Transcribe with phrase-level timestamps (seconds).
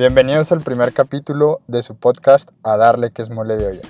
[0.00, 3.82] Bienvenidos al primer capítulo de su podcast A Darle que es mole de olla.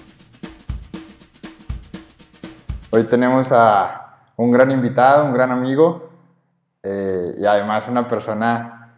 [2.91, 6.11] Hoy tenemos a un gran invitado, un gran amigo
[6.83, 8.97] eh, y además una persona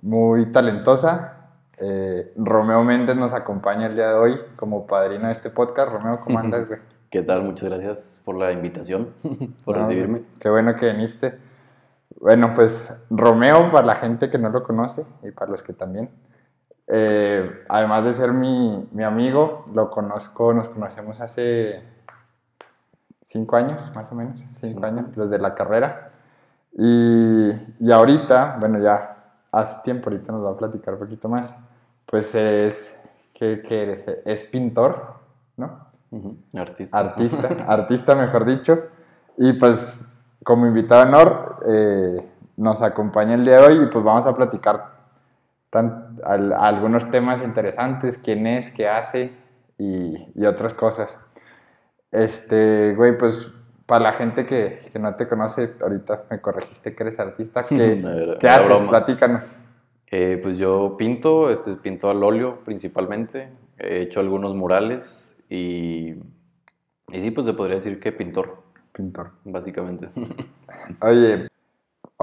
[0.00, 1.50] muy talentosa.
[1.76, 5.92] Eh, Romeo Méndez nos acompaña el día de hoy como padrino de este podcast.
[5.92, 6.80] Romeo, ¿cómo andas, güey?
[7.10, 7.42] ¿Qué tal?
[7.42, 9.12] Muchas gracias por la invitación,
[9.66, 10.22] por No, recibirme.
[10.40, 11.38] Qué bueno que viniste.
[12.18, 16.08] Bueno, pues Romeo, para la gente que no lo conoce y para los que también,
[16.86, 21.82] eh, además de ser mi, mi amigo, lo conozco, nos conocemos hace
[23.22, 26.10] cinco años, más o menos, cinco años, desde la carrera.
[26.72, 29.16] Y, y ahorita, bueno, ya
[29.50, 31.54] hace tiempo, ahorita nos va a platicar un poquito más,
[32.06, 32.96] pues es,
[33.32, 34.04] ¿qué, qué eres?
[34.24, 35.14] Es pintor,
[35.56, 35.84] ¿no?
[36.54, 36.98] Artista.
[36.98, 38.78] artista, artista mejor dicho.
[39.36, 40.04] Y pues
[40.44, 44.36] como invitado de honor eh, nos acompaña el día de hoy y pues vamos a
[44.36, 44.93] platicar
[45.74, 49.32] tan- al- algunos temas interesantes, quién es, qué hace
[49.76, 51.16] y, y otras cosas.
[52.12, 53.50] Este, güey, pues
[53.86, 57.98] para la gente que, que no te conoce, ahorita me corregiste que eres artista, ¿qué,
[58.00, 58.66] era- ¿qué era haces?
[58.68, 58.88] broma.
[58.90, 59.50] Platícanos.
[60.12, 63.48] Eh, pues yo pinto, este, pinto al óleo principalmente.
[63.76, 66.10] He hecho algunos murales y,
[67.10, 69.32] y sí, pues se podría decir que pintor, Pintor.
[69.44, 70.08] básicamente.
[71.02, 71.48] Oye,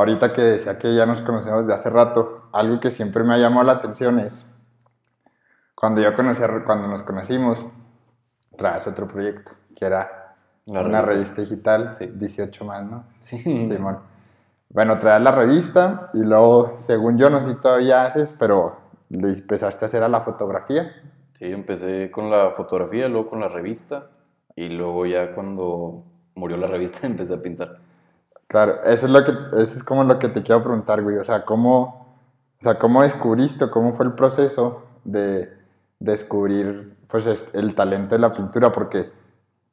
[0.02, 3.38] ahorita que decía que ya nos conocemos de hace rato, algo que siempre me ha
[3.38, 4.46] llamado la atención es
[5.76, 7.66] cuando yo conocí, cuando nos conocimos,
[8.58, 10.36] traes otro proyecto, que era
[10.66, 11.14] La una revista.
[11.14, 12.08] revista digital, Sí.
[12.14, 13.04] 18 más, ¿no?
[13.20, 13.38] Sí.
[13.40, 14.00] Simón.
[14.70, 18.78] Bueno, traes la revista y luego, según yo, no sé si todavía haces, pero
[19.10, 20.92] le empezaste a hacer a la fotografía.
[21.34, 24.08] Sí, empecé con la fotografía, luego con la revista
[24.56, 26.04] y luego ya cuando
[26.36, 27.81] murió la revista empecé a pintar.
[28.52, 31.16] Claro, eso es lo que, eso es como lo que te quiero preguntar, güey.
[31.18, 32.18] O sea, ¿cómo,
[32.60, 35.50] o sea, ¿cómo descubriste, cómo fue el proceso de
[36.00, 38.70] descubrir, pues, es- el talento de la pintura?
[38.74, 39.10] Porque,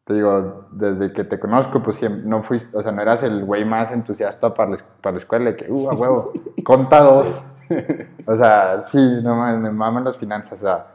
[0.05, 3.65] te digo, desde que te conozco, pues, no fuiste, o sea, no eras el güey
[3.65, 6.33] más entusiasta para la, para la escuela, de que, uh, a huevo,
[6.65, 7.43] conta dos.
[8.27, 10.87] O sea, sí, no mames, me maman las finanzas, o sea,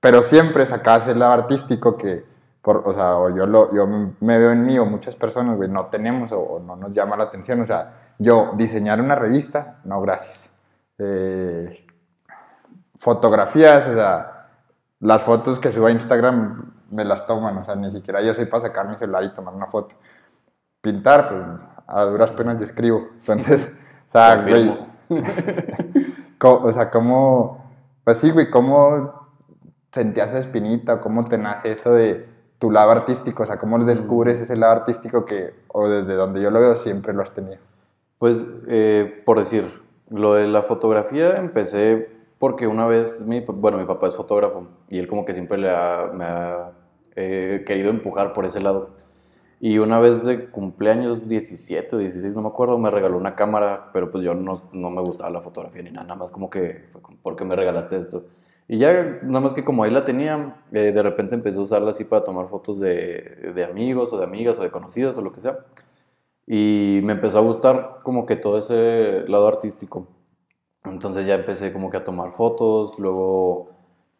[0.00, 2.24] pero siempre sacabas el lado artístico que,
[2.68, 5.70] por, o sea, o yo, lo, yo me veo en mí o muchas personas, güey,
[5.70, 9.78] no tenemos o, o no nos llama la atención, o sea, yo diseñar una revista,
[9.84, 10.50] no, gracias.
[10.98, 11.86] Eh,
[12.94, 14.48] fotografías, o sea,
[15.00, 18.44] las fotos que subo a Instagram me las toman, o sea, ni siquiera yo soy
[18.44, 19.94] para sacar mi celular y tomar una foto.
[20.82, 23.74] Pintar, pues, a duras penas yo escribo, entonces,
[24.10, 24.78] o sea, güey,
[26.42, 27.72] o sea, ¿cómo,
[28.04, 29.26] pues sí, güey, cómo
[29.90, 33.42] sentías esa espinita o cómo te nace eso de tu lado artístico?
[33.42, 37.12] O sea, ¿cómo descubres ese lado artístico que, o desde donde yo lo veo, siempre
[37.12, 37.58] lo has tenido?
[38.18, 39.64] Pues, eh, por decir,
[40.10, 44.98] lo de la fotografía empecé porque una vez, mi, bueno, mi papá es fotógrafo y
[44.98, 46.70] él como que siempre le ha- me ha
[47.16, 48.90] eh, querido empujar por ese lado.
[49.60, 53.90] Y una vez de cumpleaños 17 o 16, no me acuerdo, me regaló una cámara,
[53.92, 56.84] pero pues yo no, no me gustaba la fotografía ni nada, nada más como que,
[56.92, 58.24] fue como, ¿por qué me regalaste esto?
[58.68, 61.90] Y ya, nada más que como ahí la tenía, eh, de repente empecé a usarla
[61.92, 65.32] así para tomar fotos de, de amigos o de amigas o de conocidas o lo
[65.32, 65.58] que sea.
[66.46, 70.06] Y me empezó a gustar como que todo ese lado artístico.
[70.84, 73.70] Entonces ya empecé como que a tomar fotos, luego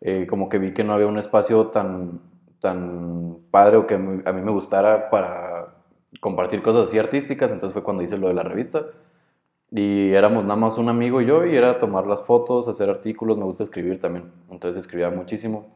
[0.00, 2.20] eh, como que vi que no había un espacio tan,
[2.60, 5.74] tan padre o que a mí me gustara para
[6.20, 8.86] compartir cosas así artísticas, entonces fue cuando hice lo de la revista.
[9.70, 13.36] Y éramos nada más un amigo y yo, y era tomar las fotos, hacer artículos,
[13.36, 15.66] me gusta escribir también, entonces escribía muchísimo.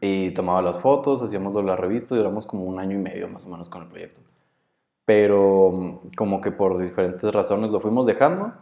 [0.00, 3.44] Y tomaba las fotos, hacíamos la revista y duramos como un año y medio más
[3.44, 4.20] o menos con el proyecto.
[5.04, 8.52] Pero mm, como que por diferentes razones lo fuimos dejando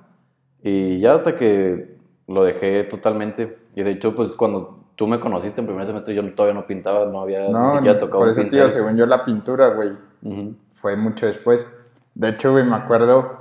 [0.63, 3.59] y ya hasta que lo dejé totalmente.
[3.77, 7.07] Y de hecho, pues cuando tú me conociste en primer semestre, yo todavía no pintaba,
[7.07, 8.63] no había ni siquiera tocado por eso, pincel.
[8.63, 9.91] tío, según yo, la pintura, güey,
[10.23, 10.55] Ujú.
[10.75, 11.67] fue mucho después.
[12.15, 13.38] De hecho, güey, me acuerdo,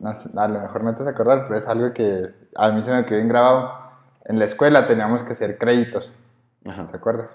[0.00, 2.70] no sé, a lo mejor no te vas a acordar, pero es algo que a
[2.70, 3.72] mí se me quedó bien grabado.
[4.24, 6.14] En la escuela teníamos que hacer créditos,
[6.66, 6.88] Ajá.
[6.90, 7.34] ¿te acuerdas?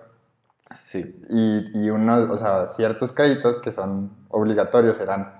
[0.81, 1.21] Sí.
[1.29, 5.31] y, y unos, o sea, ciertos créditos que son obligatorios eran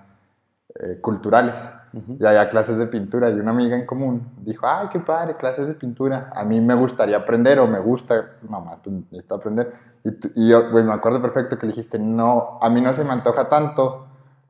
[0.80, 1.56] eh, culturales.
[1.94, 2.18] Ujú.
[2.20, 5.68] Y había clases de pintura y una amiga en común dijo, ay, qué padre, clases
[5.68, 6.32] de pintura.
[6.36, 9.74] A mí me gustaría aprender o me gusta, mamá, pues necesito aprender.
[10.04, 12.94] Y, tú- y yo, güey, me acuerdo perfecto que le dijiste, no, a mí no
[12.94, 14.07] se me antoja tanto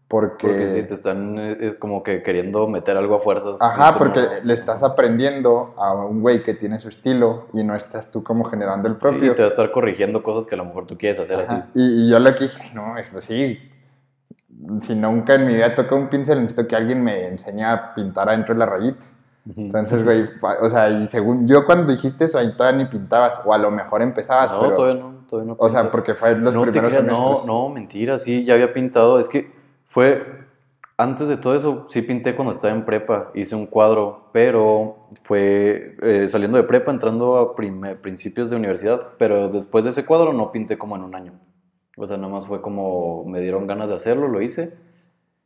[0.08, 0.48] porque...
[0.48, 3.62] Porque sí, te están, eh, es como que queriendo meter algo a fuerzas.
[3.62, 8.10] Ajá, porque le estás aprendiendo a un güey que tiene su estilo y no estás
[8.12, 9.36] tú como generando el Sí, propio.
[9.36, 11.54] te va a estar corrigiendo cosas que a lo mejor tú quieres hacer así.
[11.54, 11.68] Ajá.
[11.74, 13.60] Y, y yo lo que dije, "Ay, no, eso sí.
[14.82, 18.30] Si nunca en mi vida toco un pincel, necesito que alguien me enseñe a pintar
[18.30, 19.06] adentro de la rayita.
[19.56, 20.28] Entonces, güey,
[20.62, 23.72] o sea, y según yo cuando dijiste eso, ahí todavía ni pintabas, o a lo
[23.72, 25.58] mejor empezabas, No, pero, todavía no, todavía no.
[25.58, 27.46] o sea, porque fue los no primeros creas, no, semestres.
[27.48, 29.20] no, mentira, sí, ya había pintado.
[29.22, 29.50] Es que
[29.98, 30.24] fue,
[30.96, 35.96] antes de todo eso, sí pinté cuando estaba en prepa, hice un cuadro, pero fue
[36.04, 40.52] eh, saliendo de prepa, entrando a principios de universidad, pero después de ese cuadro no
[40.52, 41.34] pinté como en un año.
[41.98, 44.72] O sea, nada más fue como me dieron ganas de hacerlo, lo hice.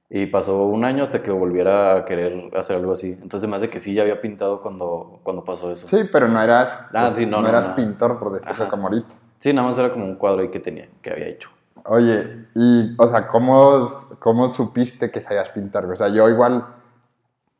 [0.09, 3.18] Y pasó un año hasta que volviera a querer hacer algo así.
[3.21, 5.88] Entonces me hace que sí ya había pintado cuando, cuando pasó eso.
[5.88, 7.75] Sí, pero no eras, Ah, pues, sí, no, no, eras no.
[7.75, 9.15] pintor, por decirlo como ahorita.
[9.39, 11.50] Sí, nada más era como un cuadro ahí que tenía, que había hecho.
[11.86, 13.89] Oye, y, o sea, ¿cómo,
[14.19, 15.86] cómo supiste que sabías pintar?
[15.86, 16.66] O sea, yo igual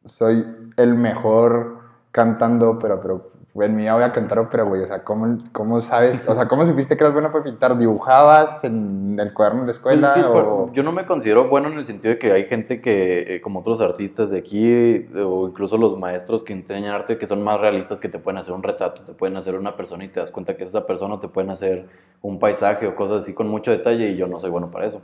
[0.06, 0.45] soy
[0.77, 1.81] el mejor
[2.12, 4.81] cantando, pero, pero en mi vida voy a cantar ópera, güey.
[4.81, 6.21] O sea, ¿cómo, ¿cómo sabes?
[6.27, 7.77] O sea, ¿cómo supiste que eras bueno para pintar?
[7.77, 10.07] ¿Dibujabas en el cuaderno de la escuela?
[10.07, 10.71] es que, o...
[10.71, 13.59] yo no me considero bueno en el sentido de que hay gente que, eh, como
[13.59, 17.59] otros artistas de aquí, eh, o incluso los maestros que enseñan arte, que son más
[17.59, 20.31] realistas, que te pueden hacer un retrato, te pueden hacer una persona y te das
[20.31, 21.88] cuenta que es esa persona, o te pueden hacer
[22.21, 25.01] un paisaje o cosas así con mucho detalle, y yo no soy bueno para eso.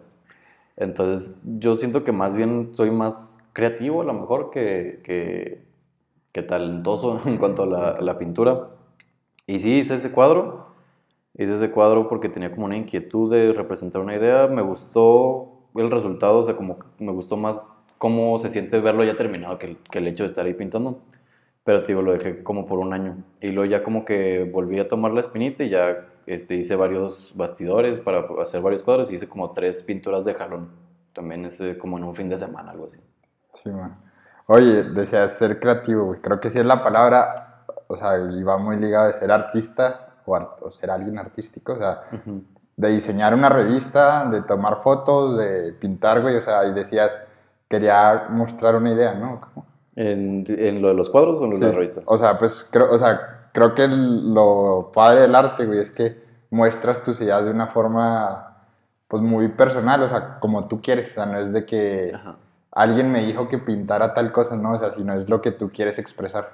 [0.77, 5.66] Entonces, yo siento que más bien soy más creativo, a lo mejor, que, que,
[6.31, 8.69] que talentoso en cuanto a la, pintura.
[9.45, 10.67] Y sí, hice ese cuadro.
[11.35, 14.47] Hice ese cuadro porque tenía como una inquietud de representar una idea.
[14.47, 19.15] Me gustó el resultado, o sea, como me gustó más cómo se siente verlo ya
[19.15, 21.01] terminado que el, hecho de estar ahí pintando.
[21.63, 23.23] Pero, digo, lo dejé como por un año.
[23.41, 27.33] Y luego ya como que volví a tomar la espinita y ya este, hice varios
[27.35, 30.71] bastidores para hacer varios cuadros y hice como tres pinturas de jalón.
[31.13, 32.99] También es como en un fin de semana, algo así.
[33.53, 34.06] Sí, man.
[34.47, 36.21] Oye, decías ser creativo, güey.
[36.21, 40.07] Creo que sí es la palabra, o sea, y va muy ligado de ser artista
[40.25, 42.43] o, ar- o ser alguien artístico, o sea, Ujú.
[42.77, 47.19] de diseñar una revista, de tomar fotos, de pintar, güey, o sea, y decías,
[47.67, 49.41] quería mostrar una idea, ¿no?
[49.41, 49.65] ¿Cómo?
[49.95, 51.75] ¿En, en lo de los cuadros o en lo de la Sí.
[51.75, 52.01] revista?
[52.05, 55.91] O sea, pues creo, o sea, creo que el- lo padre del arte, güey, es
[55.91, 58.55] que muestras tus ideas de una forma,
[59.09, 62.35] pues muy personal, o sea, como tú quieres, o sea, no es de que Ajá.
[62.81, 65.69] Alguien me dijo que pintara tal cosa, no, o sea, sino es lo que tú
[65.69, 66.49] quieres expresar.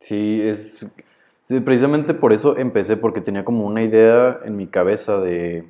[0.00, 0.86] Sí, es
[1.64, 5.64] precisamente por eso empecé, porque tenía como una idea en mi cabeza de,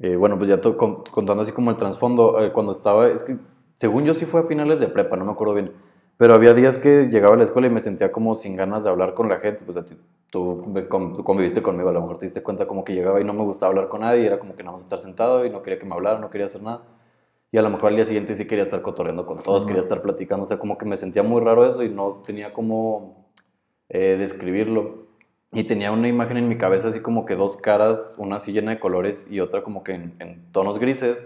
[0.00, 3.36] eh, bueno, pues ya contando así como el trasfondo, eh, cuando estaba, es que
[3.74, 5.72] según yo sí fue a finales de prepa, no me acuerdo bien,
[6.16, 8.90] pero había días que llegaba a la escuela y me sentía como sin ganas de
[8.90, 9.84] hablar con la gente, pues a
[10.30, 13.32] tú con- conviviste conmigo, a lo mejor te diste cuenta como que llegaba y no
[13.34, 15.78] me gustaba hablar con nadie, era como que nada más estar sentado y no quería
[15.78, 16.82] que me hablaran, no quería hacer nada.
[17.54, 19.68] Y a lo mejor al día siguiente sí quería estar cotorreando con todos, Sí.
[19.68, 22.52] quería estar platicando, o sea, como que me sentía muy raro eso y no tenía
[22.52, 23.28] como
[23.88, 25.04] eh, describirlo.
[25.52, 28.72] Y tenía una imagen en mi cabeza así como que dos caras, una así llena
[28.72, 31.24] de colores y otra como que en, en tonos grises.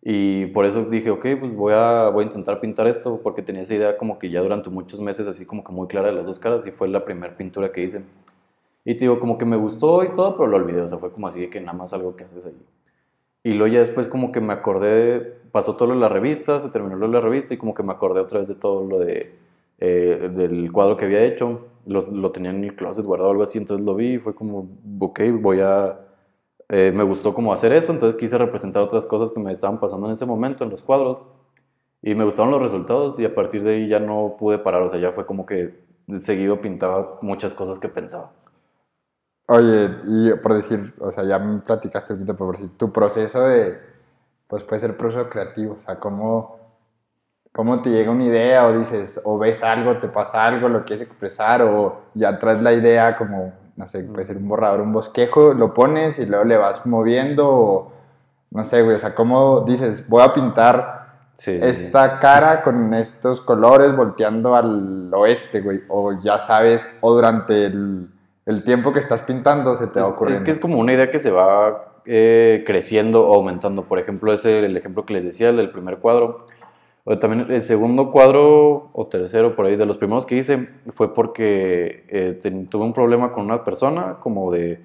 [0.00, 3.60] Y por eso dije, ok, pues voy a, voy a intentar pintar esto, porque tenía
[3.60, 6.24] esa idea como que ya durante muchos meses así como que muy clara de las
[6.24, 8.00] dos caras y fue la primera pintura que hice.
[8.86, 11.12] Y te digo, como que me gustó y todo, pero lo olvidé, o sea, fue
[11.12, 12.56] como así de que nada más algo que haces ahí.
[13.44, 16.70] Y luego ya después como que me acordé, pasó todo lo de la revista, se
[16.70, 19.00] terminó lo de la revista y como que me acordé otra vez de todo lo
[19.00, 19.34] de,
[19.78, 21.66] eh, del cuadro que había hecho.
[21.86, 24.68] Los- lo tenía en el closet guardado algo así, entonces lo vi y fue como,
[25.00, 26.00] ok, voy a...
[26.68, 30.06] eh, me gustó como hacer eso, entonces quise representar otras cosas que me estaban pasando
[30.06, 31.22] en ese momento en los cuadros.
[32.02, 34.90] Y me gustaron los resultados y a partir de ahí ya no pude parar, o
[34.90, 35.74] sea, ya fue como que
[36.18, 38.32] seguido pintaba muchas cosas que pensaba.
[39.48, 43.40] Oye, y por decir, o sea, ya me platicaste un poquito, por decir, tu proceso
[43.48, 43.78] de,
[44.48, 46.58] pues puede ser proceso creativo, o sea, cómo,
[47.52, 51.06] cómo te llega una idea o dices, o ves algo, te pasa algo, lo quieres
[51.06, 55.52] expresar, o ya traes la idea como, no sé, puede ser un borrador, un bosquejo,
[55.54, 57.92] lo pones y luego le vas moviendo, o
[58.50, 60.98] no sé, güey, o sea, cómo dices, voy a pintar
[61.38, 61.84] Sí, sí, sí.
[61.84, 68.08] esta cara con estos colores volteando al oeste, güey, o ya sabes, o durante el,
[68.44, 70.40] el tiempo que estás pintando se te va ocurriendo.
[70.40, 73.84] Es que es como una idea que se va eh, creciendo o aumentando.
[73.84, 76.46] Por ejemplo, ese el ejemplo que les decía, el del primer cuadro.
[77.04, 81.14] O también el segundo cuadro o tercero, por ahí, de los primeros que hice, fue
[81.14, 84.80] porque eh, tuve un problema con una persona, como de,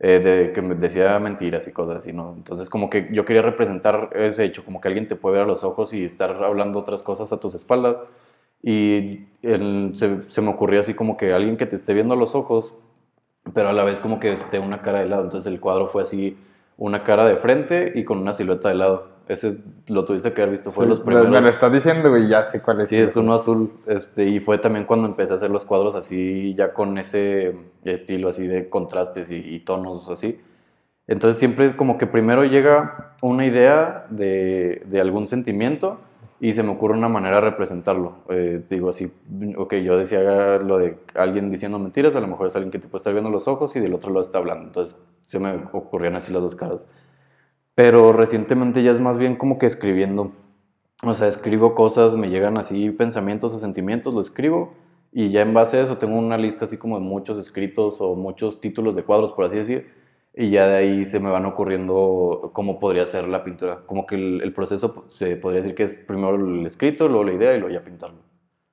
[0.00, 2.34] eh, de que me decía mentiras y cosas así, ¿no?
[2.36, 5.48] Entonces, como que yo quería representar ese hecho, como que alguien te puede ver a
[5.48, 8.00] los ojos y estar hablando otras cosas a tus espaldas.
[8.62, 12.34] Y se, se me ocurrió así como que alguien que te esté viendo a los
[12.34, 12.74] ojos,
[13.54, 15.24] pero a la vez como que esté una cara de lado.
[15.24, 16.36] Entonces el cuadro fue así,
[16.78, 19.18] una cara de frente y con una silueta de lado.
[19.28, 19.58] Ese
[19.88, 21.28] lo tuviste que haber visto, fue de los Sí, primeros.
[21.30, 22.88] Me lo estás diciendo, güey, ya sé cuál es.
[22.88, 23.70] Sí, es uno azul.
[23.86, 27.54] Este, y fue también cuando empecé a hacer los cuadros así, ya con ese
[27.84, 30.40] estilo así de contrastes y, y tonos así.
[31.06, 35.98] Entonces siempre como que primero llega una idea de, de algún sentimiento
[36.40, 38.18] y se me ocurre una manera de representarlo.
[38.28, 39.10] Eh, digo así,
[39.56, 42.86] ok, yo decía lo de alguien diciendo mentiras, a lo mejor es alguien que te
[42.86, 44.66] puede estar viendo los ojos y del otro lado está hablando.
[44.66, 46.86] Entonces se me ocurrían así las dos caras.
[47.74, 50.32] Pero recientemente ya es más bien como que escribiendo.
[51.04, 54.74] O sea, escribo cosas, me llegan así pensamientos o sentimientos, lo escribo
[55.12, 58.14] y ya en base a eso tengo una lista así como de muchos escritos o
[58.14, 59.97] muchos títulos de cuadros, por así decir
[60.40, 63.80] y ya de ahí se me van ocurriendo cómo podría ser la pintura.
[63.86, 67.54] Como que el, proceso se podría decir que es primero el escrito, luego la idea
[67.54, 68.20] y luego ya pintarlo.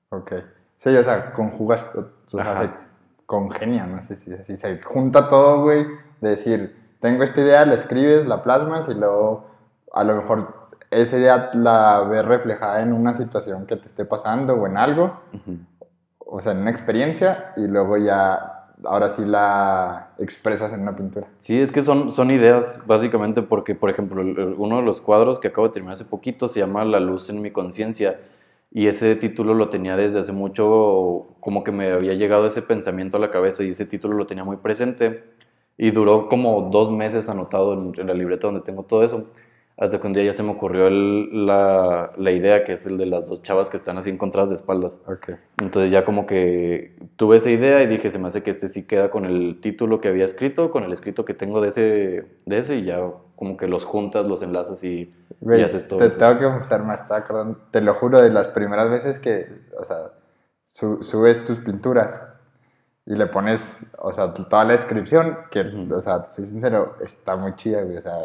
[0.10, 0.34] Ok.
[0.78, 2.70] Sí, o sea, conjugas, o sea, se
[3.26, 5.88] congenia, no sé si, si se junta todo, güey,
[6.22, 9.48] de decir, tengo esta idea, la escribes, la plasmas y luego
[9.92, 14.54] a lo mejor esa idea la ves reflejada en una situación que te esté pasando
[14.54, 15.20] o en algo,
[16.20, 18.55] o sea, en una experiencia y luego ya
[18.88, 21.28] ahora sí la expresas en una pintura.
[21.40, 24.22] Sí, es que son, son ideas, básicamente, porque, por ejemplo,
[24.58, 27.42] uno de los cuadros que acabo de terminar hace poquito se llama La luz en
[27.42, 28.20] mi conciencia,
[28.72, 33.18] y ese título lo tenía desde hace mucho, como que me había llegado ese pensamiento
[33.18, 35.24] a la cabeza, y ese título lo tenía muy presente,
[35.78, 39.26] y duró como dos meses anotado en, en la libreta donde tengo todo eso
[39.78, 43.06] hasta que un día ya se me ocurrió la, la, idea que es el de
[43.06, 45.00] las dos chavas que están así encontradas de espaldas.
[45.06, 45.36] Okay.
[45.62, 48.84] Entonces ya como que tuve esa idea y dije, se me hace que este sí
[48.84, 52.58] queda con el título que había escrito, con el escrito que tengo de ese, de
[52.58, 53.02] ese y ya
[53.36, 56.00] como que los juntas, los enlazas y, y haces todo.
[56.00, 57.02] Te tengo que mostrar más,
[57.72, 60.12] te lo juro, de las primeras veces que, o sea,
[60.70, 62.24] subes tus pinturas
[63.08, 67.56] y le pones, o sea, toda la descripción, que, o sea, soy sincero, está muy
[67.56, 67.98] chida, güey.
[67.98, 68.18] O sea,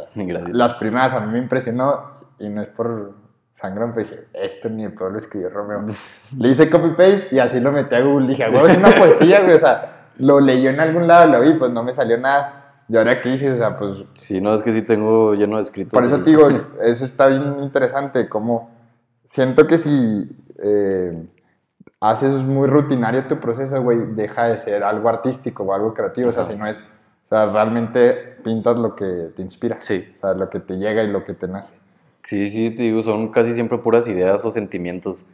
[0.52, 3.12] las primeras a mí me impresionó y no es por
[3.60, 5.84] sangrón, pero dije, esto ni de todo lo escribió Romeo.
[6.38, 8.26] le hice copy-paste y así lo metí a Google.
[8.28, 9.56] Dije, güey, es una poesía, güey.
[9.56, 12.84] O sea, lo leyó en algún lado, lo vi, pues no me salió nada.
[12.88, 14.04] Y ahora qué hice, o sea, pues...
[14.14, 15.92] Sí, no, es que sí tengo lleno de escritos.
[15.92, 16.48] Por eso te digo,
[16.82, 18.70] eso está bien interesante, como
[19.26, 20.28] siento que si...
[20.58, 21.26] Eh,
[22.00, 26.30] haces muy rutinario tu proceso, güey, deja de ser algo artístico o algo creativo.
[26.30, 29.78] O sea, si no es, o sea, realmente pintas lo que te inspira.
[29.80, 30.06] Sí.
[30.12, 31.78] O sea, lo que te llega y lo que te nace.
[32.22, 35.26] Sí, sí, te digo, son casi siempre puras ideas o sentimientos.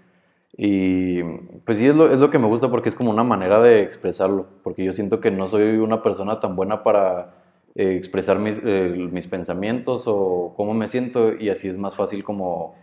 [0.57, 1.23] Y
[1.65, 3.83] pues sí, es lo, es lo que me gusta porque es como una manera de
[3.83, 4.47] expresarlo.
[4.63, 7.35] Porque yo siento que no soy una persona tan buena para
[7.75, 12.25] eh, expresar mis, eh, mis pensamientos o cómo me siento y así es más fácil
[12.25, 12.75] como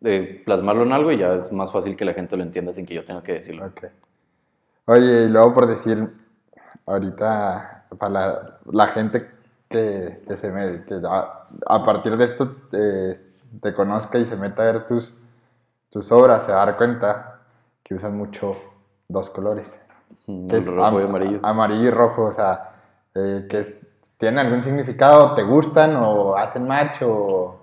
[0.00, 2.86] de plasmarlo en algo y ya es más fácil que la gente lo entienda sin
[2.86, 3.66] que yo tenga que decirlo.
[3.66, 3.90] Okay.
[4.86, 6.10] Oye, y luego por decir,
[6.86, 9.28] ahorita, para la, gente
[9.68, 14.72] que, que, se me, que a, partir de esto te, conozca y se meta a
[14.72, 15.14] ver tus,
[15.90, 17.40] tus obras, se va a dar cuenta
[17.82, 18.56] que usan mucho
[19.08, 19.78] dos colores.
[20.26, 21.40] rojo y amarillo.
[21.42, 22.72] Amarillo y rojo, o sea,
[23.14, 23.80] eh, que
[24.16, 25.34] ¿tienen algún significado?
[25.34, 27.59] ¿Te gustan o hacen match o...?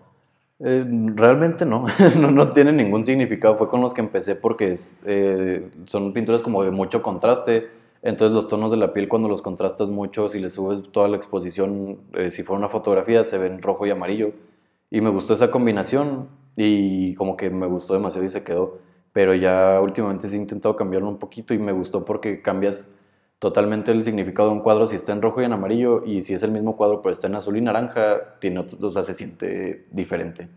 [0.60, 0.86] Eh,
[1.16, 1.86] realmente no.
[2.20, 3.56] no, no, tiene ningún significado.
[3.56, 7.70] Fue con los que empecé porque eh, son pinturas como de mucho contraste.
[8.02, 11.18] Entonces los tonos de la piel cuando los contrastas mucho, si le subes toda la
[11.18, 14.34] exposición, eh, si fuera una fotografía, se ven rojo y amarillo.
[14.90, 18.80] Y me gustó esa combinación y como que me gustó demasiado y se quedó.
[19.14, 22.92] Pero ya últimamente sí he intentado cambiarlo un poquito y me gustó porque cambias
[23.40, 26.34] totalmente el significado de un cuadro si está en rojo y en amarillo y si
[26.34, 29.86] es el mismo cuadro pero está en azul y naranja, tiene o sea, se siente
[29.92, 30.50] diferente.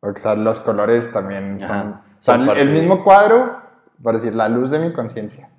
[0.00, 2.48] O sea, los colores también son...
[2.56, 3.56] el, mismo cuadro,
[4.02, 5.50] por decir, la luz de mi conciencia.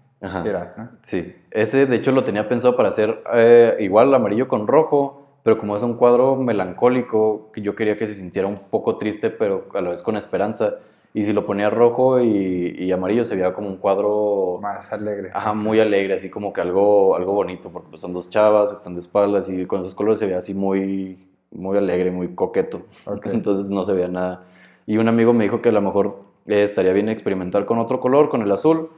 [1.02, 5.58] Sí, ese de hecho lo tenía pensado para hacer eh, igual amarillo con rojo, pero
[5.58, 9.68] como es un cuadro melancólico, que yo quería que se sintiera un poco triste, pero
[9.76, 10.76] a la vez con esperanza.
[11.16, 14.60] Y si lo ponía rojo y, amarillo se veía como un cuadro...
[14.62, 15.32] Más alegre.
[15.34, 18.96] Ajá, muy alegre, así como que algo, algo bonito, porque pues, son dos chavas, están
[18.96, 22.82] de espaldas y con esos colores se veía así muy, muy alegre, muy coqueto.
[23.24, 24.44] Entonces no se veía nada.
[24.86, 28.02] Y un amigo me dijo que a lo mejor eh, estaría bien experimentar con otro
[28.02, 28.90] color, con el azul.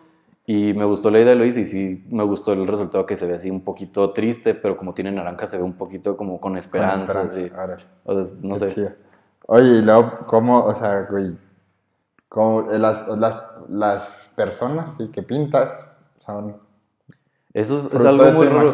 [0.47, 3.27] Y me gustó la idea, lo hice y sí me gustó el resultado que se
[3.27, 6.57] ve así un poquito triste, pero como tiene naranja se ve un poquito como con
[6.57, 7.29] esperanza.
[8.41, 8.95] no sé.
[9.45, 11.37] Oye, y luego, ¿cómo, o sea, güey,
[12.29, 15.87] como las, las, las personas que pintas
[16.19, 16.67] son
[17.57, 18.71] eso es, algo muy raro.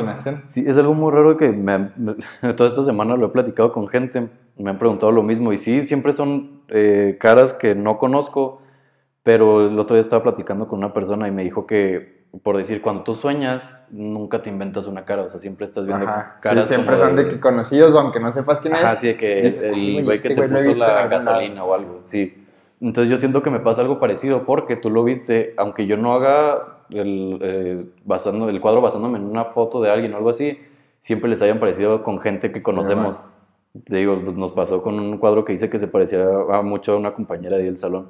[0.47, 1.89] Sí, es algo muy raro que me,
[2.57, 5.83] toda esta semana lo he platicado con gente, me han preguntado lo mismo y sí,
[5.83, 8.61] siempre son eh, caras que no conozco,
[9.23, 12.81] pero el otro día estaba platicando con una persona y me dijo que, por decir,
[12.81, 16.67] cuando tú sueñas, nunca te inventas una cara, o sea, siempre estás viendo caras.
[16.67, 18.83] Sí, siempre son de, que conocidos, aunque no sepas quién es.
[18.83, 22.42] Ajá, sí, de que el güey que este te puso la gasolina o algo, sí.
[22.83, 26.13] Entonces yo siento que me pasa algo parecido porque tú lo viste, aunque yo no
[26.13, 30.59] haga el, eh, basando, el cuadro basándome en una foto de alguien o algo así,
[30.99, 33.23] siempre les hayan parecido con gente que conocemos.
[33.85, 36.91] Te digo, pues, nos pasó con un cuadro que hice que se parecía a mucho
[36.91, 38.09] a una compañera de ahí del salón.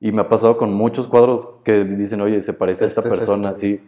[0.00, 3.10] Y me ha pasado con muchos cuadros que dicen, oye, se parece a esta Este
[3.10, 3.60] es persona, este.
[3.60, 3.80] sí.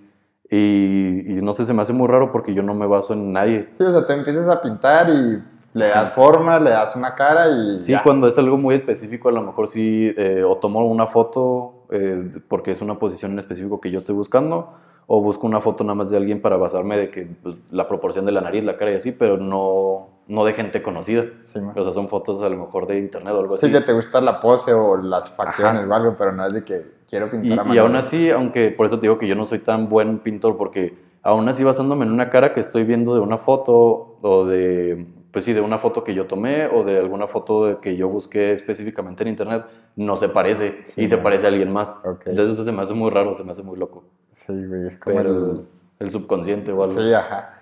[0.50, 3.32] Y, y no sé, se me hace muy raro porque yo no me baso en
[3.32, 3.66] nadie.
[3.76, 5.42] Sí, o sea, tú empiezas a pintar y
[5.74, 8.02] le das forma, le das una cara y Sí, ya.
[8.02, 12.30] cuando es algo muy específico, a lo mejor sí, eh, o tomo una foto eh,
[12.48, 14.72] porque es una posición en específico que yo estoy buscando,
[15.06, 18.24] o busco una foto nada más de alguien para basarme de que pues, la proporción
[18.24, 21.24] de la nariz, la cara y así, pero no, no de gente conocida.
[21.42, 21.58] Sí.
[21.74, 23.72] O sea, son fotos a lo mejor de internet o algo Sí, así.
[23.74, 25.90] que te gusta la pose o las facciones Ajá.
[25.90, 27.74] o algo, pero no es de que quiero pintar Y, a mano.
[27.74, 30.56] y aún así, aunque por eso te digo que yo no soy tan buen pintor,
[30.56, 35.06] porque aún así basándome en una cara que estoy viendo de una foto o de,
[35.32, 38.08] pues sí, de una foto que yo tomé o de alguna foto de que yo
[38.08, 39.64] busqué específicamente en internet,
[39.96, 41.96] no se parece Sí, y se parece a alguien más.
[42.04, 44.04] Entonces eso se me hace muy raro, se me hace muy loco.
[44.32, 45.64] Sí, güey, es como Pero
[45.98, 46.10] el...
[46.10, 47.00] subconsciente o algo.
[47.00, 47.58] Sí, ajá.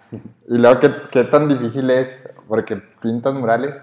[0.49, 2.29] Y luego, ¿qué, qué tan difícil es?
[2.49, 3.79] Porque pintas murales,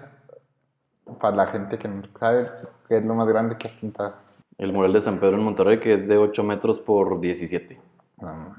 [1.20, 2.50] para la gente que no sabe,
[2.88, 4.14] ¿qué es lo más grande que has pintado?
[4.58, 7.80] El mural de San Pedro en Monterrey, que es de 8 metros por 17.
[8.20, 8.54] No.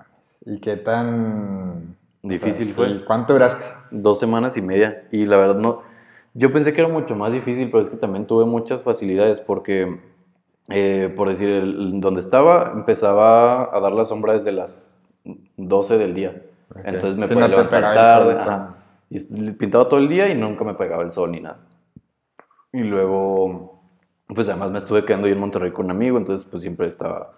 [0.45, 1.97] ¿Y qué tan...
[2.21, 3.05] Difícil sí, fue.
[3.05, 3.65] ¿Cuánto duraste?
[3.91, 5.07] dos semanas y media.
[5.11, 5.81] Y la verdad no,
[6.33, 9.99] yo pensé que era mucho más difícil, pero es que también tuve muchas facilidades porque,
[10.69, 14.93] eh, por decir, el- donde estaba, empezaba a dar la sombra desde las
[15.57, 16.41] 12 del día.
[16.71, 16.81] Ok.
[16.83, 18.33] Entonces me Sí, podía no levantar tarde.
[18.33, 18.75] ajá.
[19.09, 19.19] Y
[19.53, 21.59] pintaba todo el día y nunca me pegaba el sol ni nada.
[22.71, 23.81] Y luego,
[24.27, 27.33] pues además me estuve quedando yo en Monterrey con un amigo, entonces pues siempre estaba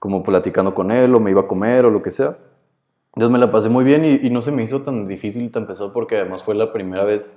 [0.00, 2.36] como platicando con él o me iba a comer o lo que sea.
[3.14, 5.66] Entonces me la pasé muy bien y, y no se me hizo tan difícil, tan
[5.66, 7.36] pesado, porque además fue la primera vez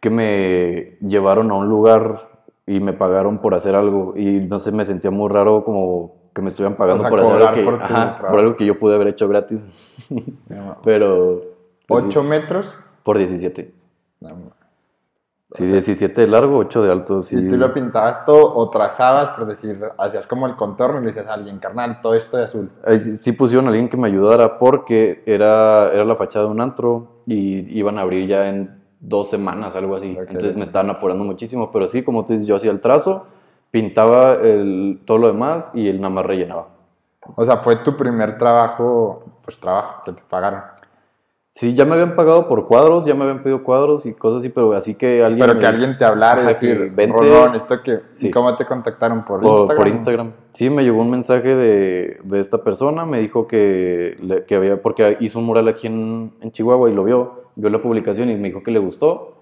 [0.00, 2.28] que me llevaron a un lugar
[2.66, 4.14] y me pagaron por hacer algo.
[4.16, 7.32] Y no sé, me sentía muy raro como que me estuvieran pagando sea, por hacer
[7.34, 9.94] algo que, por ajá, algo que yo pude haber hecho gratis.
[10.84, 11.42] Pero...
[11.86, 12.76] pues, sí, ¿Ocho metros?
[13.02, 13.72] por 17.
[14.20, 14.30] No,
[15.52, 17.22] Sí, 17 de largo, 8 de alto.
[17.22, 17.36] Sí.
[17.36, 21.06] Si tú lo pintabas todo o trazabas, por decir, hacías como el contorno y le
[21.08, 22.70] decías a alguien, carnal, todo esto de azul.
[22.98, 26.60] Sí, sí pusieron a alguien que me ayudara porque era, era la fachada de un
[26.60, 30.16] antro y iban a abrir ya en dos semanas, algo así.
[30.20, 30.30] Ok.
[30.30, 33.26] Entonces me estaban apurando muchísimo, pero sí, como tú dices, yo hacía el trazo,
[33.70, 36.68] pintaba el, todo lo demás y él nada más rellenaba.
[37.36, 40.62] O sea, fue tu primer trabajo, pues trabajo, que te pagaron.
[41.58, 44.50] Sí, ya me habían pagado por cuadros, ya me habían pedido cuadros y cosas así,
[44.50, 45.40] pero así que alguien...
[45.40, 47.16] Pero me- que alguien te hablara y decir, vente.
[47.16, 48.00] Rolón, esto que...
[48.10, 48.28] Sí.
[48.28, 49.24] ¿Y cómo te contactaron?
[49.24, 49.76] ¿Por, Por, Instagram?
[49.78, 50.32] por Instagram.
[50.52, 55.16] Sí, me llegó un mensaje de, de esta persona, me dijo que, que había, porque
[55.20, 58.48] hizo un mural aquí en, en Chihuahua y lo vio, vio la publicación y me
[58.48, 59.38] dijo que le gustó,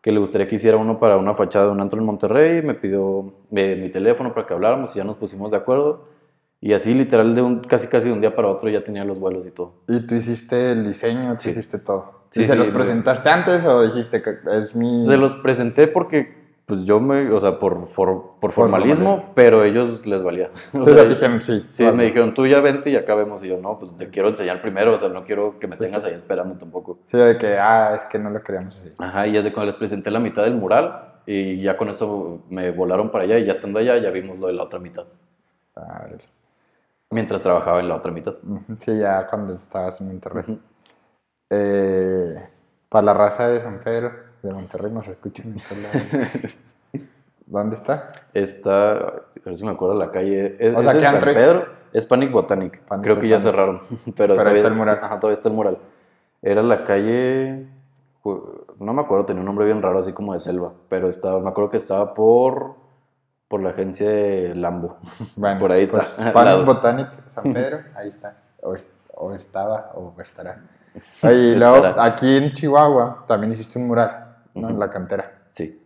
[0.00, 2.74] que le gustaría que hiciera uno para una fachada de un antro en Monterrey, me
[2.74, 6.14] pidió eh, mi teléfono para que habláramos y ya nos pusimos de acuerdo.
[6.60, 9.18] Y así literal de un, casi casi de un día para otro ya tenía los
[9.18, 9.74] vuelos y todo.
[9.88, 11.50] Y tú hiciste el diseño, tú Sí.
[11.50, 12.24] hiciste todo.
[12.30, 15.04] Sí, ¿Y se sí, los me- presentaste antes o dijiste que es mi...
[15.04, 16.34] Se los presenté porque,
[16.66, 19.32] pues yo me, o sea, por, for- por formalismo, formalismo.
[19.34, 20.50] pero ellos les valía.
[20.74, 21.64] O Sí, sea, dijeron sí.
[21.70, 21.96] Sí, vale.
[21.96, 23.44] me dijeron, tú ya vente y acá vemos.
[23.44, 26.04] Y yo, no, pues te quiero enseñar primero, o sea, no quiero que me tengas
[26.04, 26.98] ahí esperando tampoco.
[27.04, 28.90] Sí, de que, ah, es que no lo queríamos así.
[28.98, 32.42] Ajá, y ya de cuando les presenté la mitad del mural, y ya con eso
[32.50, 35.04] me volaron para allá, y ya estando allá, ya vimos lo de la otra mitad.
[35.74, 36.24] Órale.
[37.10, 38.34] Mientras trabajaba en la otra mitad.
[38.78, 40.60] Sí, ya cuando estabas en Monterrey.
[41.50, 42.48] Eh,
[42.88, 46.56] para la raza de San Pedro, de Monterrey, nos escuchan en todos lados.
[47.46, 48.10] ¿Dónde está?
[48.34, 50.56] Está, a ver si me acuerdo la calle.
[50.58, 51.20] ¿Es, O sea, es ¿qué San?
[51.20, 51.66] Pedro?
[51.92, 52.80] Es Panic Botanic.
[52.80, 53.82] Panic Creo que ya cerraron.
[54.16, 54.98] Pero, ahí todavía está el mural.
[55.00, 55.78] Ajá, todavía está el mural.
[56.42, 57.66] Era la calle.
[58.80, 60.72] No me acuerdo, tenía un nombre bien raro, así como de selva.
[60.88, 62.74] Pero estaba, me acuerdo que estaba por.
[63.48, 64.98] Por la agencia de Lambo.
[65.36, 66.64] Bueno, Por ahí está, pues, Panic lado.
[66.64, 68.36] Botanic, San Pedro, ahí está.
[68.62, 68.74] O,
[69.14, 70.62] o estaba o estará.
[71.22, 72.04] Oye, y luego Estará.
[72.04, 74.68] aquí en Chihuahua también hiciste un mural, ¿no?
[74.70, 75.32] En la cantera.
[75.50, 75.80] Sí.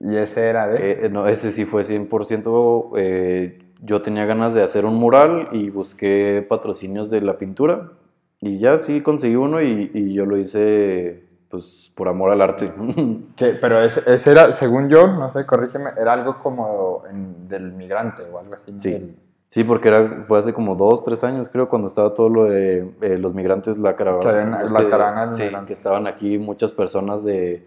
[0.00, 0.76] Y ese era de...
[0.92, 2.90] Eh, eh, no, ese sí fue 100%.
[2.96, 7.92] eh, yo tenía ganas de hacer un mural y busqué patrocinios de la pintura.
[8.40, 11.23] Y ya sí conseguí uno y, y yo lo hice
[11.54, 12.72] pues por amor al arte.
[13.60, 18.22] pero ese, ese era, según yo, no sé, corrígeme, era algo como en- del migrante
[18.32, 18.72] o algo así.
[18.72, 18.78] ¿no?
[18.78, 18.90] Sí.
[18.90, 22.44] Del- Sí, porque era, fue hace como dos, tres años, creo, cuando estaba todo lo
[22.44, 24.56] de eh, los migrantes, la caravana.
[24.56, 27.64] Que los la caravana sí, que estaban aquí muchas personas de,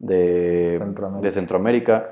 [0.00, 1.24] de, Centroamérica.
[1.24, 2.10] de Centroamérica.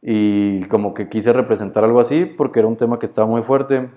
[0.00, 3.90] Y como que quise representar algo así, porque era un tema que estaba muy fuerte.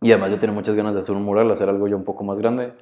[0.00, 2.24] Y además yo tenía muchas ganas de hacer un mural, hacer algo ya un poco
[2.24, 2.72] más grande.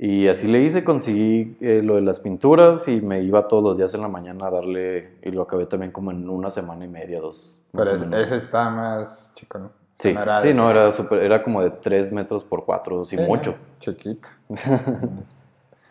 [0.00, 3.76] Y así le hice, conseguí eh, lo de las pinturas y me iba todos los
[3.76, 6.88] días en la mañana a darle, y lo acabé también como en una semana y
[6.88, 7.58] media, dos.
[7.72, 9.70] Pero ese, está más chico, ¿no?
[9.98, 13.16] Sí, No era sí, no, era súper, era como de 3 metros por 4, sí,
[13.16, 13.56] Sí, mucho.
[13.80, 14.28] Chiquito.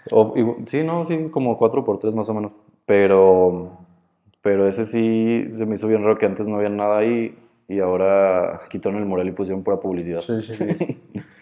[0.10, 0.34] O,
[0.68, 2.54] sí, no, sí, como 4 por 3 más o menos.
[2.86, 3.72] Pero,
[4.42, 7.80] pero ese sí se me hizo bien raro que antes no había nada ahí y
[7.82, 10.22] ahora quitaron el mural y pusieron pura publicidad.
[10.22, 11.02] Sí, sí, sí.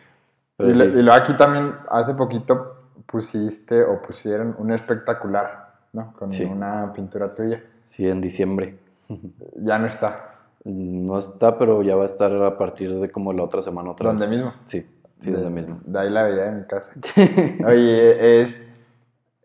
[0.57, 6.13] Pero y, y luego aquí también, hace poquito pusiste o pusieron un espectacular, ¿no?
[6.13, 6.43] Con Sí.
[6.43, 7.61] una pintura tuya.
[7.85, 8.77] Sí, en diciembre.
[9.57, 10.31] Ya no está.
[10.63, 14.07] No está, pero ya va a estar a partir de como la otra semana otra
[14.09, 14.35] ¿Dónde vez.
[14.37, 14.53] mismo?
[14.65, 14.85] Sí,
[15.19, 15.79] sí, de, donde mismo.
[15.85, 16.91] De ahí la veía en mi casa.
[17.67, 18.65] Oye, es...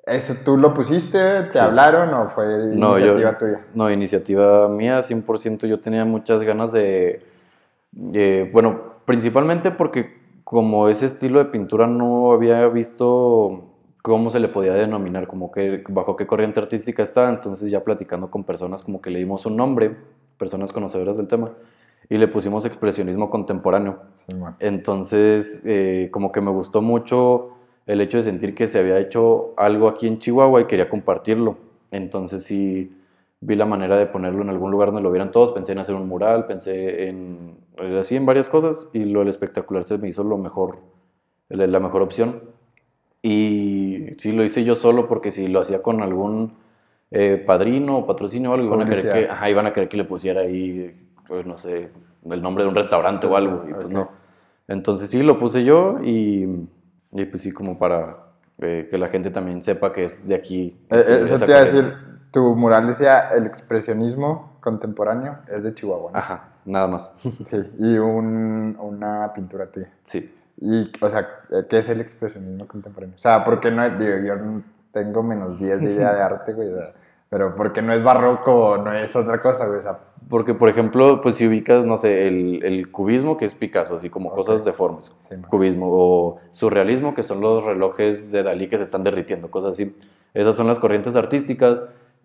[0.06, 1.42] ¿Eso tú lo pusiste?
[1.44, 1.58] ¿Te Sí.
[1.58, 3.60] hablaron o fue No, yo- iniciativa tuya?
[3.74, 5.66] No, iniciativa mía, 100%.
[5.66, 7.22] Yo tenía muchas ganas de,
[7.92, 10.19] de- bueno, principalmente porque
[10.50, 13.66] como ese estilo de pintura no había visto
[14.02, 18.32] cómo se le podía denominar, como que bajo qué corriente artística está, entonces ya platicando
[18.32, 19.94] con personas como que le dimos un nombre,
[20.38, 21.52] personas conocedoras del tema,
[22.08, 24.00] y le pusimos expresionismo contemporáneo.
[24.14, 24.36] Sí.
[24.58, 27.50] Entonces, eh, como que me gustó mucho
[27.86, 31.58] el hecho de sentir que se había hecho algo aquí en Chihuahua y quería compartirlo.
[31.92, 32.92] Entonces, sí
[33.40, 35.52] vi la manera de ponerlo en algún lugar donde lo vieran todos.
[35.52, 37.54] Pensé en hacer un mural, pensé en
[38.00, 40.78] así en varias cosas y lo del espectacular se me hizo lo mejor,
[41.48, 42.42] la mejor opción.
[43.22, 46.54] Y sí, lo hice yo solo porque si lo hacía con algún
[47.10, 49.96] eh, padrino o patrocinio o algo, iban a, querer que, ajá, iban a querer que
[49.96, 50.94] le pusiera ahí,
[51.26, 51.90] pues no sé,
[52.28, 53.64] el nombre de un restaurante Sí, o algo.
[53.68, 53.92] Y pues ok.
[53.92, 54.10] no.
[54.68, 56.68] Entonces sí, lo puse yo y,
[57.12, 60.78] y pues sí, como para eh, que la gente también sepa que es de aquí.
[60.90, 61.94] Eh, eh, eso te iba a decir,
[62.30, 66.18] tu mural decía el expresionismo contemporáneo es de Chihuahua, ¿no?
[66.18, 67.14] Ajá, nada más.
[67.44, 69.90] Sí, y un, una pintura tuya.
[70.04, 70.32] Sí.
[70.58, 71.26] Y, o sea,
[71.68, 73.16] ¿qué es el expresionismo contemporáneo?
[73.16, 74.34] O sea, porque no digo, yo
[74.92, 76.92] tengo menos 10 de idea de arte, güey, o sea,
[77.30, 81.22] pero porque no es barroco, no es otra cosa, güey, o sea, Porque, por ejemplo,
[81.22, 84.34] pues si ubicas, no sé, el, el cubismo, que es Picasso, así como Ok.
[84.36, 85.10] cosas deformes.
[85.20, 85.36] sí.
[85.48, 89.96] Cubismo o surrealismo, que son los relojes de Dalí que se están derritiendo, cosas así.
[90.34, 91.78] Esas son las corrientes artísticas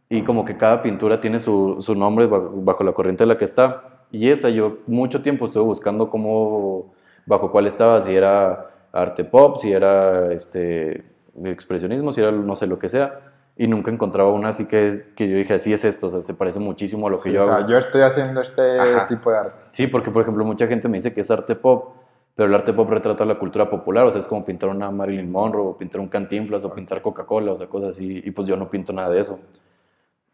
[0.09, 3.37] y como que cada pintura tiene su, su nombre bajo, bajo la corriente en la
[3.37, 3.94] que está.
[4.15, 6.93] Y esa yo mucho tiempo estuve buscando cómo,
[7.25, 11.03] bajo cuál estaba, si era arte pop, si era este,
[11.43, 13.19] expresionismo, si era no sé lo que sea.
[13.57, 16.23] Y nunca encontraba una así que, es, que yo dije, así es esto, o sea,
[16.23, 17.67] se parece muchísimo a lo que Sí, yo o sea, hago.
[17.67, 19.05] yo estoy haciendo este Ajá.
[19.07, 19.63] tipo de arte.
[19.69, 21.95] Sí, porque por ejemplo mucha gente me dice que es arte pop,
[22.35, 25.29] pero el arte pop retrata la cultura popular, o sea, es como pintar una Marilyn
[25.29, 28.55] Monroe, o pintar un Cantinflas, o pintar Coca-Cola, o sea, cosas así, y pues yo
[28.55, 29.39] no pinto nada de eso.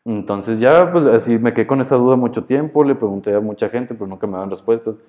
[0.06, 3.70] Entonces ya, pues así me quedé con esa duda mucho tiempo, le pregunté a mucha
[3.70, 5.00] gente, pero nunca me daban respuestas.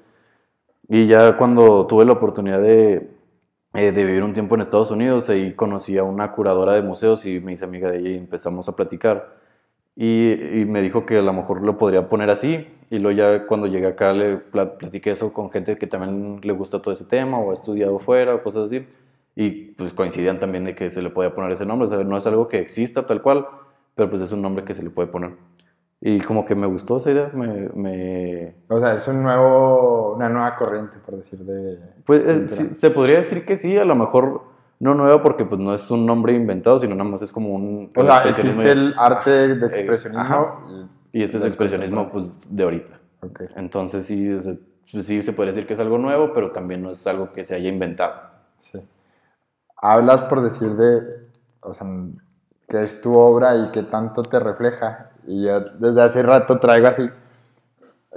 [0.88, 3.08] Y ya cuando tuve la oportunidad de,
[3.74, 7.24] eh, de vivir un tiempo en Estados Unidos, ahí conocí a una curadora de museos
[7.26, 9.36] y me hice amiga de ella y empezamos a platicar.
[9.96, 12.66] Y, me dijo que a lo mejor lo podría poner así.
[12.90, 16.52] Y luego ya cuando llegué acá le pla- platiqué eso con gente que también le
[16.52, 18.86] gusta todo ese tema o ha estudiado fuera o cosas así.
[19.36, 21.88] Y pues coincidían también de que se le podía poner ese nombre.
[21.88, 23.46] O no es algo que exista tal cual,
[23.94, 25.32] pero pues es un nombre que se le puede poner.
[26.00, 27.68] Y como que me gustó esa idea, me...
[27.74, 31.78] me- O sea, es un nuevo, una nueva corriente, por decir, de...
[32.04, 34.42] Pues eh, sí, se podría decir que sí, a lo mejor
[34.80, 37.92] no nueva porque pues no es un nombre inventado, sino nada más es como un...
[37.94, 40.58] O sea, existe el arte de eh, expresionismo ajá.
[41.12, 41.20] y...
[41.20, 42.98] Y este es expresionismo pues, de ahorita.
[43.54, 44.54] Entonces sí, o sea,
[44.90, 47.44] pues, sí se podría decir que es algo nuevo, pero también no es algo que
[47.44, 48.14] se haya inventado.
[48.58, 48.80] Sí.
[49.76, 51.00] Hablas por decir de,
[51.60, 51.86] o sea,
[52.72, 55.10] que es tu obra y que tanto te refleja.
[55.26, 57.06] Y yo desde hace rato traigo así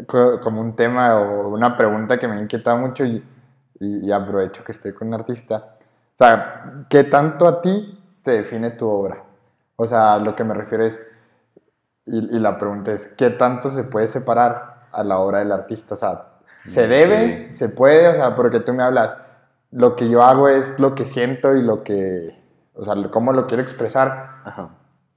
[0.08, 3.22] co- como un tema o una pregunta que me inquieta mucho y,
[3.82, 5.56] y- y aprovecho que estoy con un artista.
[5.58, 9.18] O sea, ¿qué tanto a ti te define tu obra?
[9.76, 11.06] O sea, lo que me refiero es,
[12.06, 15.96] y, y la pregunta es, ¿qué tanto se puede separar a la obra del artista?
[15.96, 16.26] O sea,
[16.64, 17.52] ¿se debe?
[17.52, 18.08] ¿Se puede?
[18.08, 19.18] O sea, porque tú me hablas,
[19.72, 22.42] lo que yo hago es lo que siento y lo que,
[22.76, 24.42] o sea, cómo lo quiero expresar.
[24.44, 24.70] Ajá.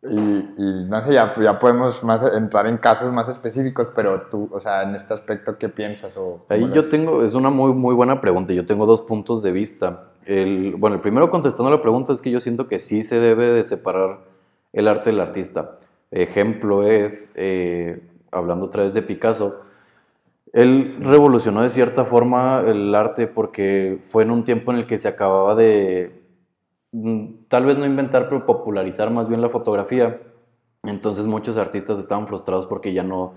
[0.03, 4.49] Y, y no sé, ya, ya podemos más entrar en casos más específicos, pero tú,
[4.53, 6.17] o sea, en este aspecto, ¿qué piensas?
[6.17, 8.53] O, Ahí yo tengo, es una muy, muy buena pregunta.
[8.53, 10.11] Yo tengo dos puntos de vista.
[10.25, 13.49] El, bueno, el primero contestando la pregunta es que yo siento que sí se debe
[13.49, 14.21] de separar
[14.73, 15.79] el arte del artista.
[16.13, 19.63] Ejemplo es, eh, hablando otra vez de Picasso,
[20.53, 24.99] él revolucionó de cierta forma el arte porque fue en un tiempo en el que
[24.99, 26.23] se acababa de,
[27.49, 30.21] tal vez no inventar, pero popularizar más bien la fotografía.
[30.85, 33.33] Entonces muchos artistas estaban frustrados porque ya no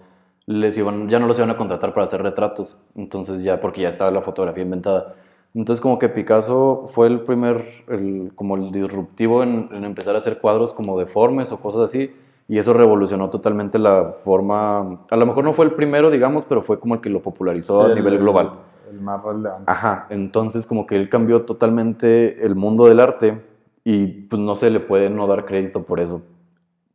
[0.46, 2.78] les iban, ya no los iban a contratar para hacer retratos.
[2.96, 5.16] Entonces ya, porque ya estaba la fotografía inventada.
[5.54, 10.20] Entonces como que Picasso fue el primer, el- como el disruptivo en, en empezar a
[10.20, 12.12] hacer cuadros como deformes o cosas así.
[12.48, 16.62] Y eso revolucionó totalmente la forma, a lo mejor no fue el primero, digamos, pero
[16.62, 18.52] fue como el que lo popularizó Sí, a el- nivel el- global.
[18.92, 19.64] El más relevante.
[19.72, 23.42] Ajá, entonces como que él cambió totalmente el mundo del arte
[23.84, 26.22] y pues no se le puede no dar crédito por eso.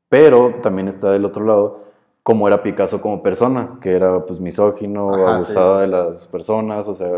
[0.08, 1.84] Pero también está del otro lado
[2.22, 6.94] cómo era Picasso como persona, que era pues misógino, Ajá, abusado de las personas, o
[6.94, 7.10] sea,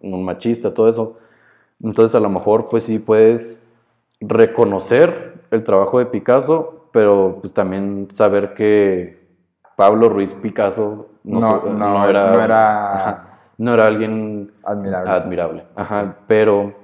[0.00, 1.16] un machista, todo eso.
[1.82, 3.60] Entonces a lo mejor pues sí puedes
[4.20, 9.20] reconocer el trabajo de Picasso, pero pues también saber que
[9.76, 13.31] Pablo Ruiz Picasso no, No, so- no, no era-
[13.62, 15.10] no era alguien Admirable.
[15.10, 15.64] admirable.
[15.76, 16.74] Ajá, pero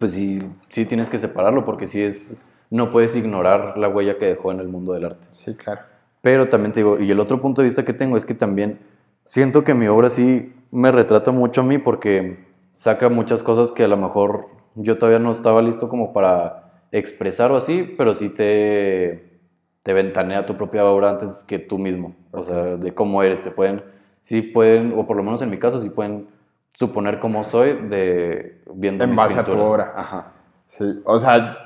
[0.00, 2.36] pues sí, sí tienes que separarlo porque sí es,
[2.70, 5.28] no puedes ignorar la huella que dejó en el mundo del arte.
[5.30, 5.82] Sí, claro.
[6.20, 8.80] Pero también te digo, y el otro punto de vista que tengo es que también
[9.24, 13.84] siento que mi obra sí me retrata mucho a mí porque saca muchas cosas que
[13.84, 18.28] a lo mejor yo todavía no estaba listo como para expresar o así, pero sí
[18.28, 19.38] te,
[19.84, 22.16] te ventanea tu propia obra antes que tú mismo.
[22.32, 23.84] O sea, de cómo eres, te pueden,
[24.22, 26.28] sí pueden, o por lo menos en mi caso, sí pueden
[26.72, 29.70] suponer cómo soy de viendo En mis base a tu pinturas.
[29.70, 29.92] obra.
[29.96, 30.26] Ajá.
[30.68, 31.56] Sí, o sea,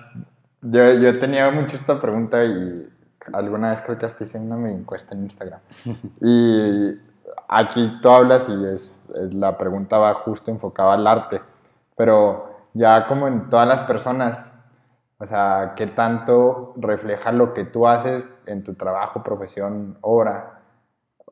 [0.62, 2.88] yo, yo tenía mucho esta pregunta y
[3.32, 5.60] alguna vez creo que hasta hice una encuesta en Instagram.
[6.20, 6.98] Y
[7.48, 11.40] aquí tú hablas y es, es- la pregunta va justo enfocada al arte,
[11.96, 14.50] pero ya como en todas las personas,
[15.18, 20.51] o sea, ¿qué tanto refleja lo que tú haces en tu trabajo, profesión, obra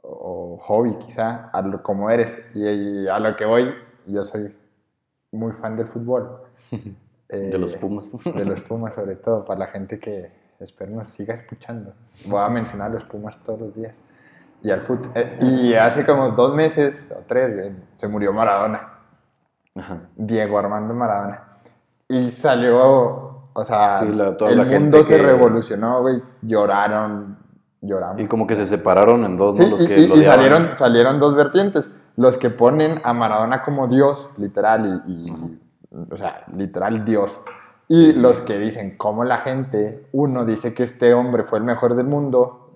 [0.02, 2.36] o hobby quizá, a lo, como eres?
[2.54, 3.74] Y, y a lo que voy,
[4.06, 4.56] yo soy
[5.32, 6.42] muy fan del fútbol.
[7.28, 8.10] De los Eh, Pumas.
[8.24, 11.92] de los Pumas, sobre todo, para la gente que espero nos siga escuchando.
[12.26, 13.94] Voy a mencionar a los Pumas todos los días.
[14.62, 15.12] Y al fútbol.
[15.40, 18.94] y hace como dos meses o tres, güey, se murió Maradona.
[19.76, 20.00] Ajá.
[20.16, 21.44] Diego Armando Maradona.
[22.08, 26.20] Y salió, o sea, Sí, la- el mundo se que- revolucionó, güey.
[26.42, 27.38] Lloraron,
[27.82, 28.20] lloramos.
[28.20, 29.70] Y como que se separaron en dos, Sí, ¿no?
[29.70, 31.90] Los y, que y- lo y salieron, salieron dos vertientes.
[32.16, 35.32] Los que ponen a Maradona como Dios, literal, y,
[36.10, 37.40] o sea, literal Dios.
[37.88, 41.94] Y los que dicen cómo la gente, uno dice que este hombre fue el mejor
[41.94, 42.74] del mundo,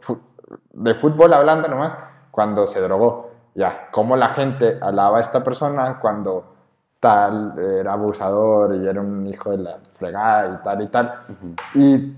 [0.73, 1.97] de fútbol hablando nomás,
[2.31, 3.31] cuando se drogó.
[3.55, 6.53] Ya, cómo la gente alaba a esta persona cuando
[6.99, 11.15] tal era abusador y era un hijo de la fregada y tal y tal.
[11.75, 12.17] Y,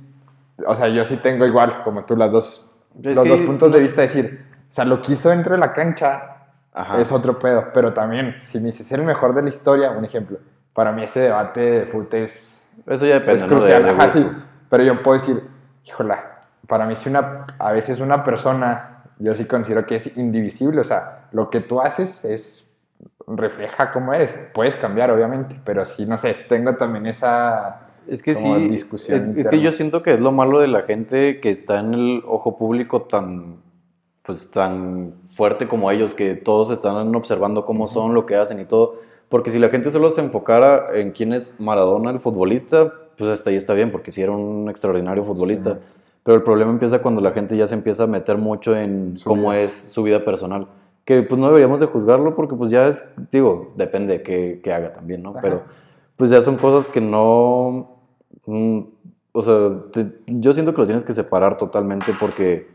[0.66, 2.65] o sea, yo sí tengo igual, como tú, las dos,
[3.02, 4.00] los que- dos puntos de vista.
[4.02, 6.36] decir, o sea, lo que hizo dentro de la cancha
[6.74, 7.00] Ajá.
[7.00, 7.68] es otro pedo.
[7.72, 10.38] Pero también, si me dices el mejor de la historia, un ejemplo.
[10.74, 13.48] Para mí ese debate de fútbol es, Eso ya depende, es ¿no?
[13.48, 13.82] crucial.
[13.82, 14.28] De, de Ajá, sí.
[14.68, 15.42] Pero yo puedo decir,
[15.84, 20.80] híjola, para mí si una, a veces una persona, yo sí considero que es indivisible.
[20.80, 22.68] O sea, lo que tú haces es
[23.26, 24.34] refleja cómo eres.
[24.52, 27.80] Puedes cambiar, obviamente, pero sí, no sé, tengo también esa...
[28.08, 30.82] Es que como sí, discusión es, que yo siento que es lo malo de la
[30.82, 33.56] gente que está en el ojo público tan,
[34.22, 38.64] pues tan fuerte como ellos, que todos están observando cómo son, lo que hacen y
[38.64, 38.96] todo.
[39.28, 43.50] Porque si la gente solo se enfocara en quién es Maradona, el futbolista, pues hasta
[43.50, 45.74] ahí está bien, porque sí era un extraordinario futbolista.
[45.74, 45.80] Sí.
[46.22, 49.28] Pero el problema empieza cuando la gente ya se empieza a meter mucho en Su
[49.28, 49.60] cómo vida.
[49.62, 50.68] es su vida personal.
[51.04, 54.72] Que pues no deberíamos de juzgarlo porque pues ya es, digo, depende de qué, qué
[54.72, 55.30] haga también, ¿no?
[55.30, 55.40] Ajá.
[55.40, 55.62] Pero
[56.16, 57.95] pues ya son cosas que no...
[58.46, 58.80] mm,
[59.32, 62.74] o sea, yo siento que lo tienes que separar totalmente porque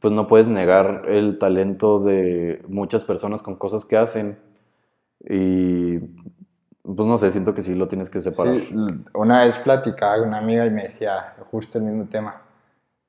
[0.00, 4.38] pues no puedes negar el talento de muchas personas con cosas que hacen
[5.20, 8.54] y pues no sé, siento que sí lo tienes que separar.
[8.54, 8.74] Sí,
[9.14, 12.42] una vez platicaba con una amiga y me decía justo el mismo tema.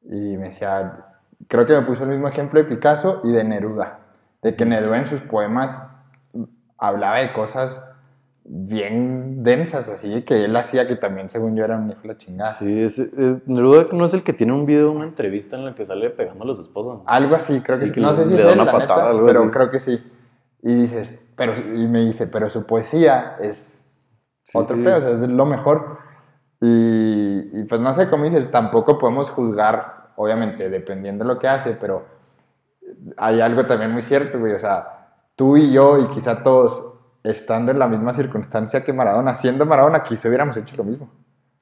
[0.03, 1.05] Y me decía,
[1.47, 3.99] creo que me puso el mismo ejemplo de Picasso y de Neruda.
[4.41, 5.83] De que Neruda en sus poemas
[6.77, 7.83] hablaba de cosas
[8.49, 12.17] bien densas, así que él hacía que también, según yo, era un hijo de la
[12.17, 12.51] chingada.
[12.53, 15.75] Sí, es, es- Neruda no es el que tiene un video, una entrevista en la
[15.75, 17.01] que sale pegándole a su esposa.
[17.05, 17.95] Algo así, creo que Sí, sí.
[17.95, 19.49] que No le- sé si es él, una la patada, neta, pero así.
[19.49, 20.11] creo que sí.
[20.63, 23.83] Y dices, pero, y me dice, pero su poesía es
[24.43, 24.83] Sí, otro sí.
[24.83, 25.97] pedo, o sea, es lo mejor.
[26.61, 31.47] Y, y pues no sé cómo dices, tampoco podemos juzgar, obviamente, dependiendo de lo que
[31.49, 32.05] hace, pero
[33.17, 36.93] hay algo también muy cierto, güey, o sea, tú y yo y quizá todos
[37.29, 41.09] estando en la misma circunstancia que Maradona, siendo Maradona, quizá hubiéramos hecho lo mismo.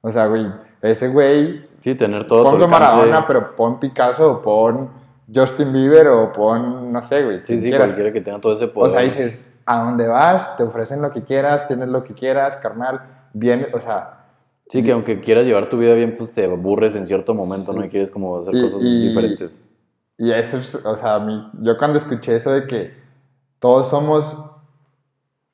[0.02, 0.46] O sea, güey,
[0.82, 2.68] ese güey, Sí, tener todo pongo.
[2.68, 4.88] Maradona, pero pon Picasso o pon
[5.32, 7.88] Justin Bieber o pon, no sé, güey, Sí, sí, quieras.
[7.88, 8.92] cualquiera que tenga todo ese O poder.
[8.92, 13.00] sea, dices, a dónde vas, te ofrecen lo que quieras, tienes lo que quieras, carnal,
[13.32, 14.12] bien, o sea,
[14.68, 17.78] Sí, que aunque quieras llevar tu vida bien, pues te aburres en cierto momento, Sí.
[17.78, 17.84] ¿no?
[17.84, 19.58] Y quieres como hacer Y- cosas y- diferentes.
[20.18, 22.92] y eso es, o sea, mí, yo cuando escuché eso de que
[23.60, 24.36] todos somos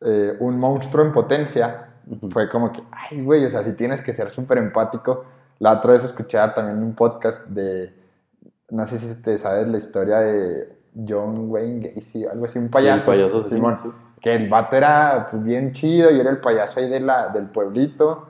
[0.05, 1.89] eh, un monstruo en potencia,
[2.31, 5.25] fue como que, ay, güey, o sea, si tienes que ser súper empático.
[5.59, 7.95] La otra vez escuché también un podcast de,
[8.71, 10.77] no sé si te sabes la historia de
[11.09, 13.05] John Wayne Gacy, algo así, un payaso.
[13.05, 13.89] Sí, payaso Simón, sí.
[14.21, 17.47] que el vato era pues, bien chido y era el payaso ahí de la, del
[17.47, 18.29] pueblito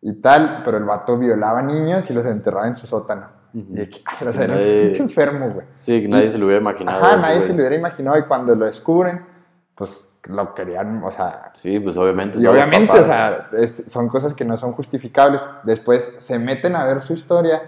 [0.00, 3.26] y tal, pero el vato violaba niños y los enterraba en su sótano.
[3.52, 5.66] Y de que, ay, o sea, Nadie- eres un pinche enfermo, güey.
[5.76, 7.04] Sí, que nadie se lo hubiera imaginado.
[7.04, 7.46] Ajá, nadie güey.
[7.46, 9.26] se lo hubiera imaginado y cuando lo descubren,
[9.74, 12.38] pues lo querían, o sea, Sí, pues obviamente.
[12.38, 13.00] y obviamente, papás.
[13.02, 15.46] o sea, es- son cosas que no son justificables.
[15.62, 17.62] Después se meten a ver su historia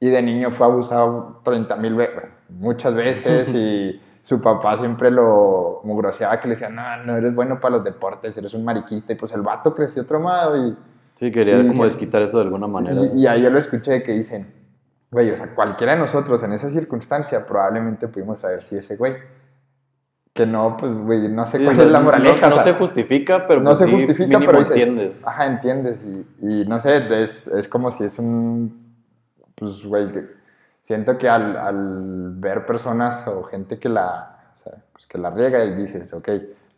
[0.00, 5.80] y de niño fue abusado 30 mil veces, muchas veces y su papá siempre lo
[5.84, 9.16] mugroseaba que le decía, no, no eres bueno para los deportes, eres un mariquita y
[9.16, 10.76] pues el vato creció traumado y,
[11.14, 13.00] Sí, quería y como desquitar eso de alguna manera.
[13.14, 14.52] y, y ahí yo lo escuché que dicen,
[15.10, 19.14] güey, o sea, cualquiera de nosotros en esa circunstancia probablemente pudimos saber si ese güey,
[20.38, 22.48] que no, pues, güey, no sé Sí, cuál o sea, es la no- moraleja.
[22.48, 25.26] No, o sea, se justifica, pero no pues se sí, justifica, pero dices, entiendes.
[25.26, 25.98] Ajá, entiendes.
[26.40, 28.94] Y, y no sé, es, es como si es un.
[29.56, 30.08] Pues, güey,
[30.84, 35.30] siento que al, al ver personas o gente que la, o sea, pues que la
[35.30, 36.28] riega y dices, ok,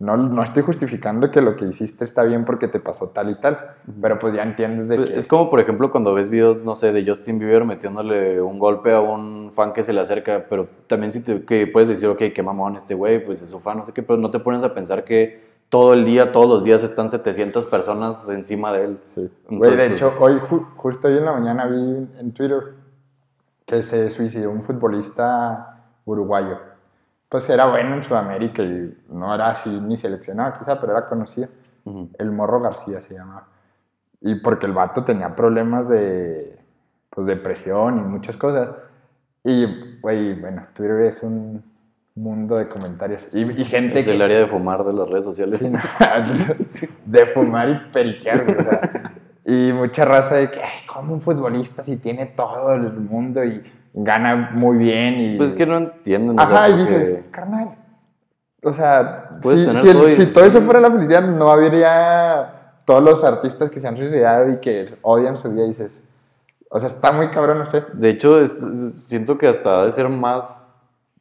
[0.01, 3.35] no, no estoy justificando que lo que hiciste está bien porque te pasó tal y
[3.37, 3.59] tal,
[4.01, 5.19] pero pues ya entiendes de Pues, que.
[5.19, 8.93] Es como, por ejemplo, cuando ves videos, no sé, de Justin Bieber metiéndole un golpe
[8.93, 12.23] a un fan que se le acerca, pero también si te, que puedes decir, ok,
[12.35, 14.63] qué mamón este güey, pues es su fan, no sé qué, pero no te pones
[14.65, 18.99] a pensar que todo el día, todos los días están 700 personas encima de él.
[19.15, 19.31] Sí.
[19.51, 22.75] Güey, de hecho, pues- hoy, ju- justo hoy en la mañana vi en Twitter
[23.67, 26.59] que se suicidó un futbolista uruguayo.
[27.31, 31.49] Pues era bueno en Sudamérica y no era así ni seleccionado quizá, pero era conocido.
[31.85, 32.11] Ujú.
[32.19, 33.47] El Morro García se llamaba.
[34.21, 36.59] Y porque el vato tenía problemas de,
[37.09, 38.73] pues, depresión y muchas cosas.
[39.45, 41.63] Y, güey, bueno, Twitter es un
[42.17, 43.33] mundo de comentarios.
[43.33, 44.13] Y, y gente Es que...
[44.13, 45.59] el área de fumar de las redes sociales.
[45.61, 45.79] Sí, no,
[47.07, 49.13] de fumar y periquear, o sea,
[49.47, 53.63] y mucha raza de que, "Ay, ¿cómo un futbolista si tiene todo el mundo y
[53.95, 55.19] gana muy bien?
[55.21, 55.37] Y...
[55.37, 56.39] Pues es que no entienden.
[56.39, 57.77] o sea, Ajá, y porque- dices, carnal,
[58.63, 63.03] o sea, si, si el- todo si todo eso fuera la felicidad, no habría todos
[63.03, 66.03] los artistas que se han suicidado y que odian su vida, y dices,
[66.71, 67.83] o sea, está muy cabrón, no sé.
[67.95, 68.65] De hecho, es-
[69.07, 70.67] siento que hasta ha de ser más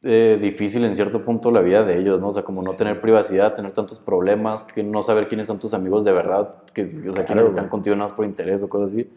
[0.02, 2.28] eh, difícil en cierto punto la vida de ellos, ¿no?
[2.28, 5.74] O sea, como no tener privacidad, tener tantos problemas, que no saber quiénes son tus
[5.74, 7.70] amigos de verdad, que, o sea, Claro, quiénes están güey.
[7.70, 9.10] contigo nada más por interés o cosas así.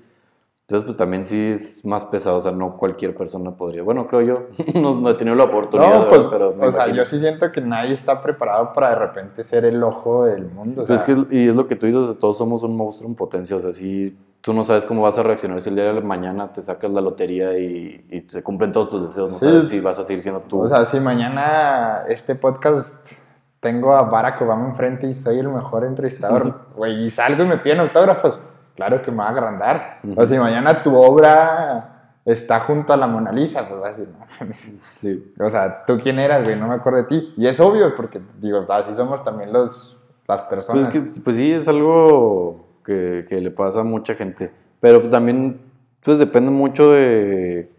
[0.66, 3.84] Entonces, pues también sí es más pesado, o sea, no cualquier persona podría.
[3.84, 4.44] Bueno, creo yo,
[4.82, 7.60] no, no he tenido la oportunidad, No, pues, pero o sea, yo sí siento que
[7.60, 10.84] nadie está preparado para de repente ser el ojo del mundo.
[10.84, 13.10] o Pues sea, es que, y es lo que tú dices, todos somos un monstruo
[13.10, 15.92] en potencia, o sea, si tú no sabes cómo vas a reaccionar si el día
[15.94, 19.46] de mañana te sacas la lotería y, y se cumplen todos tus deseos, no Sí.
[19.46, 20.62] sabes si vas a seguir siendo tú.
[20.62, 23.20] O sea, si mañana este podcast
[23.60, 27.58] tengo a Barack Obama enfrente y soy el mejor entrevistador, güey, y salgo y me
[27.58, 28.42] piden autógrafos,
[28.76, 30.00] claro que me va a agrandar.
[30.16, 31.90] O si mañana tu obra
[32.26, 34.54] está junto a la Mona Lisa, pues vas a decir, no
[34.96, 35.34] sí.
[35.40, 36.56] O sea, ¿tú quién eras, güey?
[36.58, 37.34] No me acuerdo de ti.
[37.38, 40.88] Y es obvio, porque, digo, así somos también los, las Pues, personas.
[40.96, 44.52] es que, pues sí, es algo que, que le pasa a mucha gente.
[44.80, 45.60] Pero pues, también,
[46.04, 47.70] pues depende mucho de,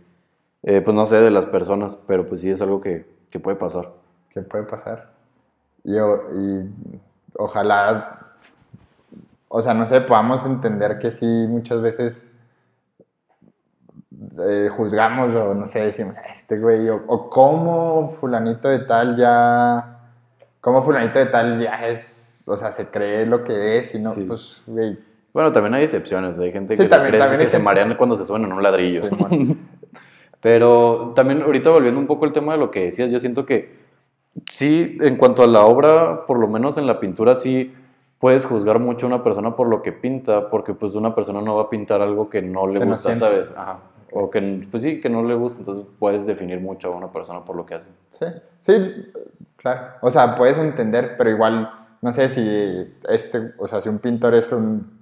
[0.63, 3.57] eh, pues no sé, de las personas, pero pues sí es algo que, que puede
[3.57, 3.93] pasar.
[4.31, 5.11] ¿Qué puede pasar?
[5.85, 5.95] Y
[7.37, 8.24] ojalá,
[9.57, 12.27] o sea, no sé, podamos entender que sí, muchas veces
[14.39, 19.17] eh, juzgamos o no sé, decimos, "Ah, este güey, o, o cómo fulanito de tal
[19.17, 20.01] ya,
[20.61, 24.11] cómo fulanito de tal ya es, o sea, se cree lo que es y no,
[24.11, 24.25] Sí.
[24.25, 24.99] pues, güey,
[25.33, 28.45] Bueno, también hay excepciones, hay gente Sí, que, también- se, que marean cuando se suben
[28.45, 29.05] en un ladrillo.
[29.07, 29.59] Simón.
[30.41, 33.77] Pero también ahorita volviendo un poco al tema de lo que decías, yo siento que
[34.51, 37.73] sí, en cuanto a la obra, por lo menos en la pintura, sí
[38.19, 41.57] puedes juzgar mucho a una persona por lo que pinta, porque pues una persona no
[41.57, 43.15] va a pintar algo que no le Que gusta.
[43.15, 43.53] ¿sabes?
[43.57, 43.81] Ajá.
[44.17, 47.45] O que, pues sí, que no le gusta, entonces puedes definir mucho a una persona
[47.45, 47.91] por lo que hace.
[48.11, 48.27] Sí,
[48.61, 49.13] sí,
[49.57, 49.95] claro.
[50.03, 51.69] O sea, puedes entender, pero igual,
[52.01, 55.01] no sé si este, o sea, si un pintor es un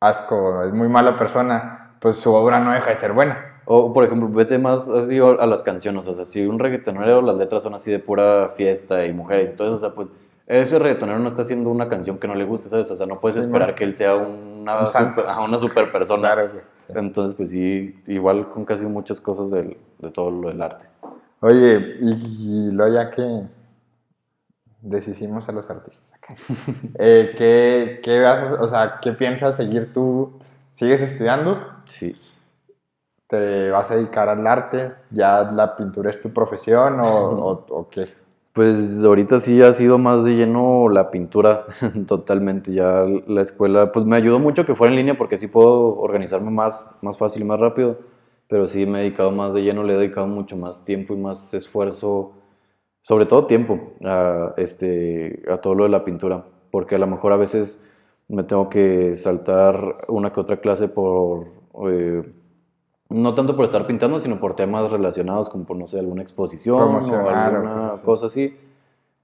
[0.00, 3.62] asco, es muy mala persona, pues su obra no deja de ser buena.
[3.64, 7.36] O, por ejemplo, vete más así a las canciones, o sea, si un reggaetonero las
[7.36, 10.08] letras son así de pura fiesta y mujeres y todo eso, o sea, pues
[10.60, 12.90] ese reggaetonero no está haciendo una canción que no le guste, ¿sabes?
[12.90, 13.76] O sea, no puedes Sí, esperar man.
[13.76, 16.32] que él sea una, Un super, ajá, una super persona.
[16.32, 16.62] Claro, güey.
[16.86, 16.92] sí.
[16.94, 20.86] Entonces, pues sí, igual con casi muchas cosas del- de todo lo del arte.
[21.40, 23.42] Oye, y, y luego ya que
[24.80, 26.34] deshicimos a los artistas acá,
[26.98, 30.32] eh, ¿qué, qué vas a- o sea, ¿qué piensas seguir tú?
[30.72, 31.58] ¿Sigues estudiando?
[31.84, 32.16] Sí.
[33.28, 34.92] ¿Te vas a dedicar al arte?
[35.10, 38.08] ¿Ya la pintura es tu profesión o, o- o qué?
[38.52, 41.64] Pues ahorita sí ha sido más de lleno la pintura,
[42.06, 42.72] totalmente.
[42.72, 46.50] Ya la escuela, pues me ayudó mucho que fuera en línea porque así puedo organizarme
[46.50, 47.98] más, más fácil y más rápido.
[48.48, 51.16] Pero sí me he dedicado más de lleno, le he dedicado mucho más tiempo y
[51.16, 52.34] más esfuerzo,
[53.02, 56.44] sobre todo tiempo, a, este, a todo lo de la pintura.
[56.70, 57.82] Porque a lo mejor a veces
[58.28, 61.46] me tengo que saltar una que otra clase por,
[61.90, 62.22] eh,
[63.12, 66.94] No tanto por estar pintando, sino por temas relacionados como por, no sé, alguna exposición
[66.94, 68.56] o alguna cosa así.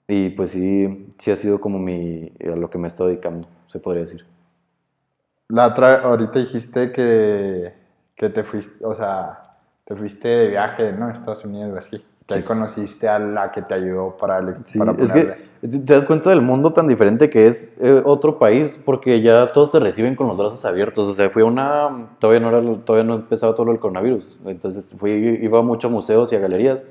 [0.07, 3.79] Y pues sí, sí ha sido como mi, a lo que me estado dedicando, se
[3.79, 4.27] podría decir.
[5.49, 7.75] La otra, ahorita dijiste que,
[8.15, 11.07] que te fuiste, o sea, te fuiste de viaje, ¿no?
[11.07, 12.05] A Estados Unidos o así.
[12.29, 12.47] Que ahí Sí.
[12.47, 16.29] conociste a la que te ayudó para, el, Sí, para es que te das cuenta
[16.29, 20.29] del mundo tan diferente que es eh, otro país, porque ya todos te reciben con
[20.29, 21.09] los brazos abiertos.
[21.09, 22.09] O sea, fui a una.
[22.19, 24.37] Todavía no, era, todavía no empezaba todo del coronavirus.
[24.45, 25.11] Entonces fui,
[25.41, 26.83] iba mucho a museos y a galerías.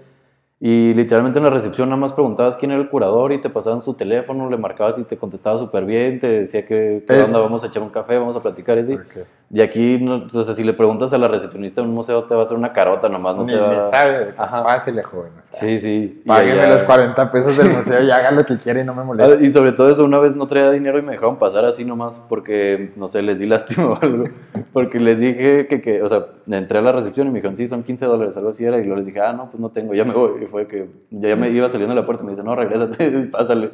[0.60, 3.82] Y literalmente en la recepción nada más preguntabas quién era el curador y te pasaban
[3.82, 7.24] su teléfono, le marcabas y te contestaba súper bien, te decía que, qué Eh.
[7.24, 8.94] onda, vamos a echar un café, vamos a platicar y así.
[8.96, 9.28] Ok.
[9.50, 12.36] Y aquí, no, o sea, si le preguntas a la recepcionista de un museo, te
[12.36, 14.62] va a hacer una carota nomás, no Ni, te va ni sabe, Ajá.
[14.62, 15.32] pásele, joven.
[15.42, 16.22] o sea, Sí, sí.
[16.28, 19.04] Págueme allá- los 40 pesos del museo y haga lo que quiera y no me
[19.04, 19.46] Ah, moleste.
[19.46, 22.22] Y sobre todo eso, una vez no traía dinero y me dejaron pasar así nomás
[22.28, 24.24] porque, no sé, les di lástima o algo.
[24.74, 27.68] Porque les dije que, que, o sea, entré a la recepción y me dijeron, sí,
[27.70, 28.78] son 15 dólares, algo así era.
[28.78, 30.44] Y luego les dije, ah, no, pues no tengo, ya me voy.
[30.44, 33.12] Y fue que ya me iba saliendo de la puerta y me dice, no, regrésate,
[33.32, 33.72] pásale.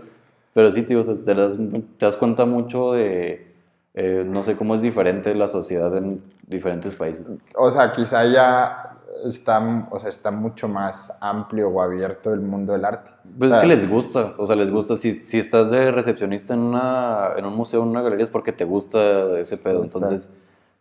[0.54, 1.58] Pero sí, tío, o sea, te, das,
[1.98, 3.53] te das cuenta mucho de,
[3.94, 7.26] eh, no sé, cómo es diferente la sociedad en diferentes países.
[7.56, 12.74] O sea, quizá ya está, o sea, está mucho más amplio o abierto el mundo
[12.74, 13.12] del arte.
[13.38, 14.98] Pues O es que les gusta, o sea, les gusta.
[14.98, 18.52] Si, si estás de recepcionista en, una, en un museo, en una galería, es porque
[18.52, 19.84] te gusta ese pedo.
[19.84, 20.30] Entonces,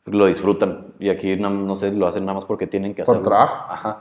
[0.06, 0.86] lo disfrutan.
[0.98, 3.28] Y aquí, no, no sé, lo hacen nada más porque tienen que Por hacerlo.
[3.30, 3.66] trabajo.
[3.68, 3.98] Ajá.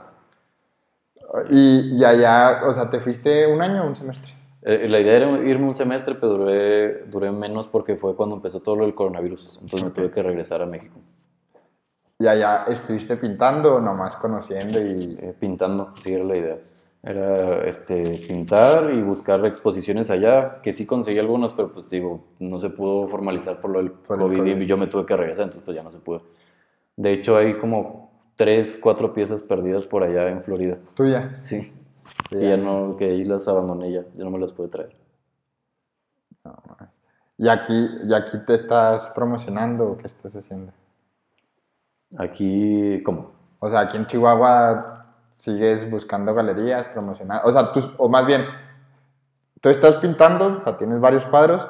[1.50, 4.32] Y, y allá, o sea, ¿te fuiste un año o un semestre?
[4.62, 8.60] Eh, la idea era irme un semestre, pero duré, duré menos porque fue cuando empezó
[8.60, 9.58] todo lo del coronavirus.
[9.60, 10.98] Entonces me tuve que regresar a México.
[12.18, 15.18] ¿Y allá estuviste pintando o nomás conociendo y...
[15.20, 16.58] Eh, pintando, sí era la idea.
[17.02, 22.60] Era este, pintar y buscar exposiciones allá, que sí conseguí algunas, pero pues digo, no
[22.60, 24.60] se pudo formalizar por lo del Por COVID COVID.
[24.60, 26.22] y yo me tuve que regresar, entonces pues ya no se pudo.
[26.96, 30.78] De hecho hay como tres, cuatro piezas perdidas por allá en Florida.
[30.94, 31.34] tuya?
[31.42, 31.72] Sí.
[32.40, 34.96] Y ya no, que ahí las abandoné ya, ya no me las pude traer.
[36.44, 36.56] No.
[37.38, 40.72] ¿Y aquí, ¿Y aquí te estás promocionando o qué estás haciendo?
[42.18, 43.32] Aquí, ¿cómo?
[43.58, 45.06] O sea, aquí en Chihuahua
[45.36, 47.48] sigues buscando galerías, promocionando.
[47.48, 48.44] O sea, tú, o más bien,
[49.60, 51.68] tú estás pintando, o sea, tienes varios cuadros.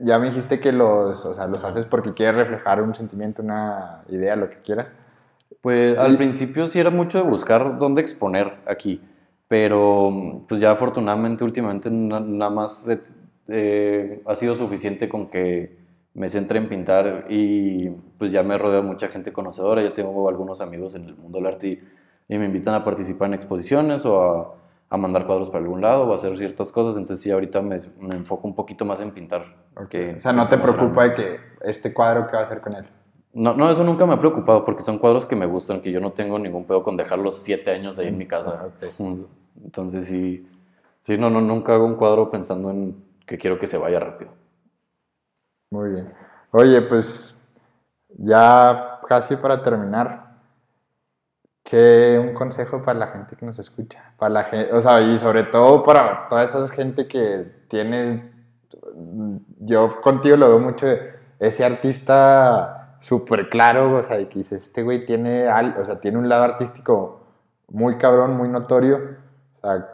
[0.00, 4.02] Ya me dijiste que los, o sea, los haces porque quieres reflejar un sentimiento, una
[4.08, 4.88] idea, lo que quieras.
[5.62, 9.00] Pues al principio sí era mucho de buscar dónde exponer aquí,
[9.48, 13.00] pero pues ya afortunadamente últimamente na- nada más eh,
[13.48, 15.76] eh, ha sido suficiente con que
[16.14, 17.88] me centre en pintar y
[18.18, 21.46] pues ya me rodea mucha gente conocedora, ya tengo algunos amigos en el mundo del
[21.46, 21.80] arte y,
[22.28, 24.54] y me invitan a participar en exposiciones o a,
[24.90, 27.78] a mandar cuadros para algún lado o a hacer ciertas cosas, entonces sí ahorita me,
[28.00, 29.44] me enfoco un poquito más en pintar.
[29.88, 32.74] que O sea, no te preocupa de que este cuadro, ¿qué va a hacer con
[32.74, 32.84] él?
[33.34, 36.00] No, no, eso nunca me ha preocupado porque son cuadros que me gustan, que yo
[36.00, 38.66] no tengo ningún pedo con dejarlos siete años ahí en mi casa.
[38.66, 38.86] Ah,
[39.64, 40.46] Entonces sí,
[41.00, 44.30] sí, no, no, nunca hago un cuadro pensando en que quiero que se vaya rápido.
[45.70, 46.12] Muy bien.
[46.50, 47.34] Oye, pues
[48.18, 50.34] ya casi para terminar,
[51.62, 54.12] ¿qué un consejo para la gente que nos escucha?
[54.18, 58.30] Para la gente, o sea, y sobre todo para toda esa gente que tiene,
[59.60, 60.86] yo contigo lo veo mucho,
[61.38, 66.18] ese artista súper claro, o sea, y que dices, este güey tiene, o sea, tiene
[66.18, 67.20] un lado artístico
[67.68, 69.00] muy cabrón, muy notorio,
[69.60, 69.88] o sea,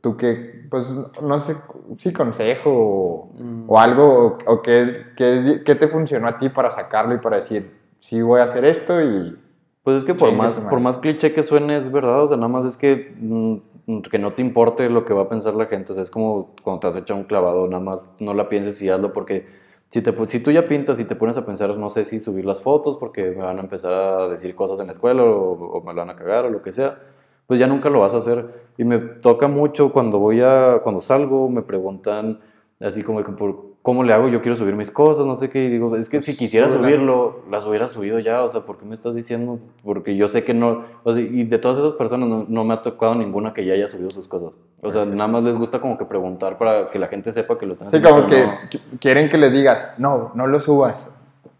[0.00, 0.88] tú que, pues,
[1.22, 1.56] no sé,
[1.98, 3.64] sí, consejo o, Mm.
[3.68, 7.36] o algo, o, o qué, qué- qué te funcionó a ti para sacarlo y para
[7.36, 9.38] decir, sí voy a hacer esto y...
[9.82, 12.48] Pues es que por más, por más cliché que suene es verdad, o sea, nada
[12.48, 15.92] más es que, mm, que no te importe lo que va a pensar la gente,
[15.92, 18.80] o sea, es como cuando te has echado un clavado, nada más no la pienses
[18.82, 19.46] y hazlo porque
[19.90, 22.44] si, te, si tú ya pintas y te pones a pensar, no sé si subir
[22.44, 25.80] las fotos porque me van a empezar a decir cosas en la escuela o, o
[25.82, 26.98] me lo van a cagar o lo que sea,
[27.46, 28.66] pues ya nunca lo vas a hacer.
[28.76, 32.40] Y me toca mucho cuando voy a, cuando salgo, me preguntan
[32.80, 35.70] así como por cómo le hago, yo quiero subir mis cosas, no sé qué, y
[35.70, 36.96] digo, es que Pues si quisiera súbelas.
[36.96, 39.60] subirlo, las hubiera subido ya, o sea, ¿por qué me estás diciendo?
[39.84, 42.74] Porque yo sé que no, o sea, y de todas esas personas no, no me
[42.74, 44.58] ha tocado ninguna que ya haya subido sus cosas.
[44.82, 47.64] O sea, nada más les gusta como que preguntar para que la gente sepa que
[47.64, 48.10] lo están Sí, haciendo.
[48.16, 48.98] como que no.
[48.98, 51.08] quieren que le digas, no, no lo subas,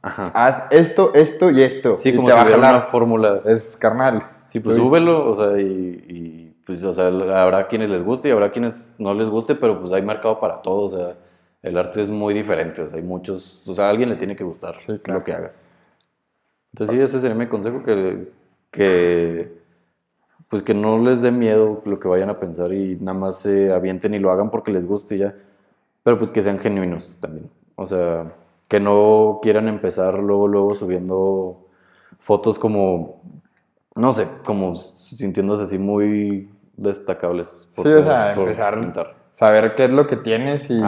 [0.02, 0.32] Ajá.
[0.34, 1.96] haz esto, esto y esto.
[1.96, 3.40] Sí, y como te si hubiera una fórmula.
[3.44, 4.24] Es carnal.
[4.48, 8.32] Sí, pues súbelo, o sea, y, y, pues, o sea, habrá quienes les guste y
[8.32, 11.14] habrá quienes no les guste, pero pues hay mercado para todo, o sea,
[11.62, 14.36] el arte es muy diferente, o sea, hay muchos, o sea, a alguien le tiene
[14.36, 15.20] que gustar Sí, claro.
[15.20, 15.61] lo que hagas.
[16.72, 18.28] Entonces sí, ese sería mi consejo, que,
[18.70, 19.59] que,
[20.48, 23.72] pues que no les dé miedo lo que vayan a pensar y nada más se
[23.72, 25.34] avienten y lo hagan porque les guste y ya,
[26.02, 28.32] pero pues que sean genuinos también, o sea,
[28.68, 31.66] que no quieran empezar luego, luego subiendo
[32.18, 33.22] fotos como,
[33.94, 37.68] no sé, como sintiéndose así muy destacables.
[37.70, 40.80] Sí, o sea, empezar, saber qué es lo que tienes y...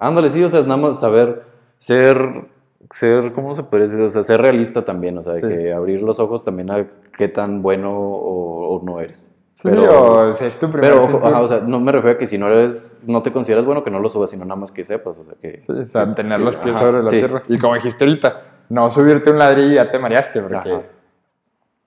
[0.00, 1.42] Ándale, sí, o sea, nada más saber
[1.78, 2.46] ser,
[2.90, 4.00] ser, ¿cómo se puede decir?
[4.00, 6.86] O sea, ser realista también, o sea, que abrir los ojos también a
[7.16, 9.30] qué tan bueno o, no eres.
[9.52, 12.38] Sí, o si es tu primer Pero, o sea, no me refiero a que si
[12.38, 15.18] no eres, no te consideras bueno, que no lo subas, sino nada más que sepas,
[15.18, 15.60] o sea, que...
[15.60, 17.42] Sí, o sea, tener los pies sobre la tierra.
[17.46, 20.80] Y como dijiste ahorita, no subirte un ladrillo y ya te mareaste, porque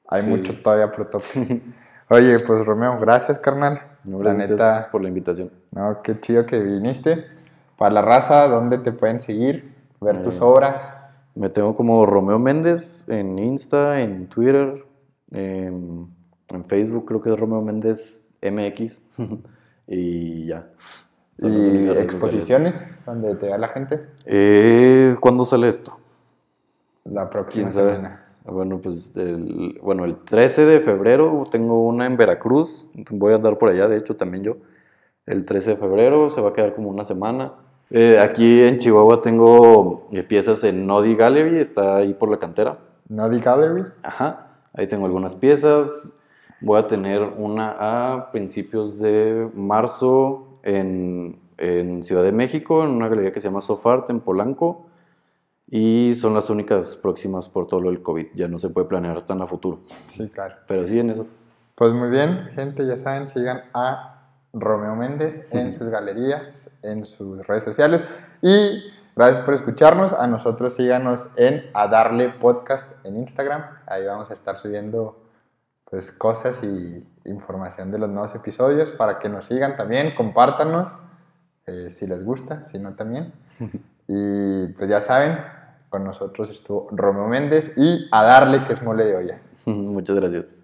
[0.07, 1.23] hay mucho todavía por top.
[2.09, 3.81] Oye, pues Romeo, gracias, carnal.
[4.03, 5.49] gracias por la invitación.
[5.71, 7.25] No, qué chido que viniste.
[7.83, 9.73] Para la raza, ¿dónde te pueden seguir?
[9.99, 10.97] Ver tus eh, obras.
[11.35, 14.85] Me tengo como Romeo Méndez en Insta, en Twitter,
[15.31, 16.07] en,
[16.69, 19.01] Facebook creo que es Romeo Méndez MX
[19.87, 20.69] y ya.
[21.39, 24.07] ¿Y exposiciones donde te vea la gente?
[24.27, 25.97] Eh, ¿Cuándo sale esto?
[27.03, 28.27] La próxima semana.
[28.45, 32.89] Bueno, pues el, bueno, el 13 de febrero tengo una en Veracruz.
[33.09, 34.55] Voy a andar por allá, de hecho, también yo.
[35.25, 37.55] El 13 de febrero se va a quedar como una semana.
[37.95, 42.79] Eh, aquí en Chihuahua tengo eh, piezas en Nodi Gallery, está ahí por la cantera.
[43.07, 43.83] Nodi Gallery.
[44.01, 46.11] Ajá, ahí tengo algunas piezas.
[46.59, 53.09] Voy a tener una a principios de marzo en, en Ciudad de México, en una
[53.09, 54.87] galería que se llama Sofart en Polanco.
[55.69, 58.25] Y son las únicas próximas por todo lo del COVID.
[58.33, 59.81] Ya no se puede planear tan a futuro.
[60.17, 60.55] Sí, claro.
[60.67, 61.45] Pero sí en esas.
[61.75, 64.12] Pues muy bien, gente, ya saben, sigan a
[64.53, 68.03] Romeo Méndez en sus galerías, en sus redes sociales.
[68.41, 68.83] Y
[69.15, 70.13] gracias por escucharnos.
[70.13, 73.63] A nosotros síganos en A Darle Podcast en Instagram.
[73.87, 75.19] Ahí vamos a estar subiendo
[75.89, 80.95] pues cosas y información de los nuevos episodios para que nos sigan también, compártanos
[81.67, 83.33] eh, si les gusta, si no también.
[84.05, 85.39] Y pues ya saben,
[85.87, 89.41] con nosotros estuvo Romeo Méndez y a darle que es mole de olla.
[89.65, 90.62] Muchas gracias.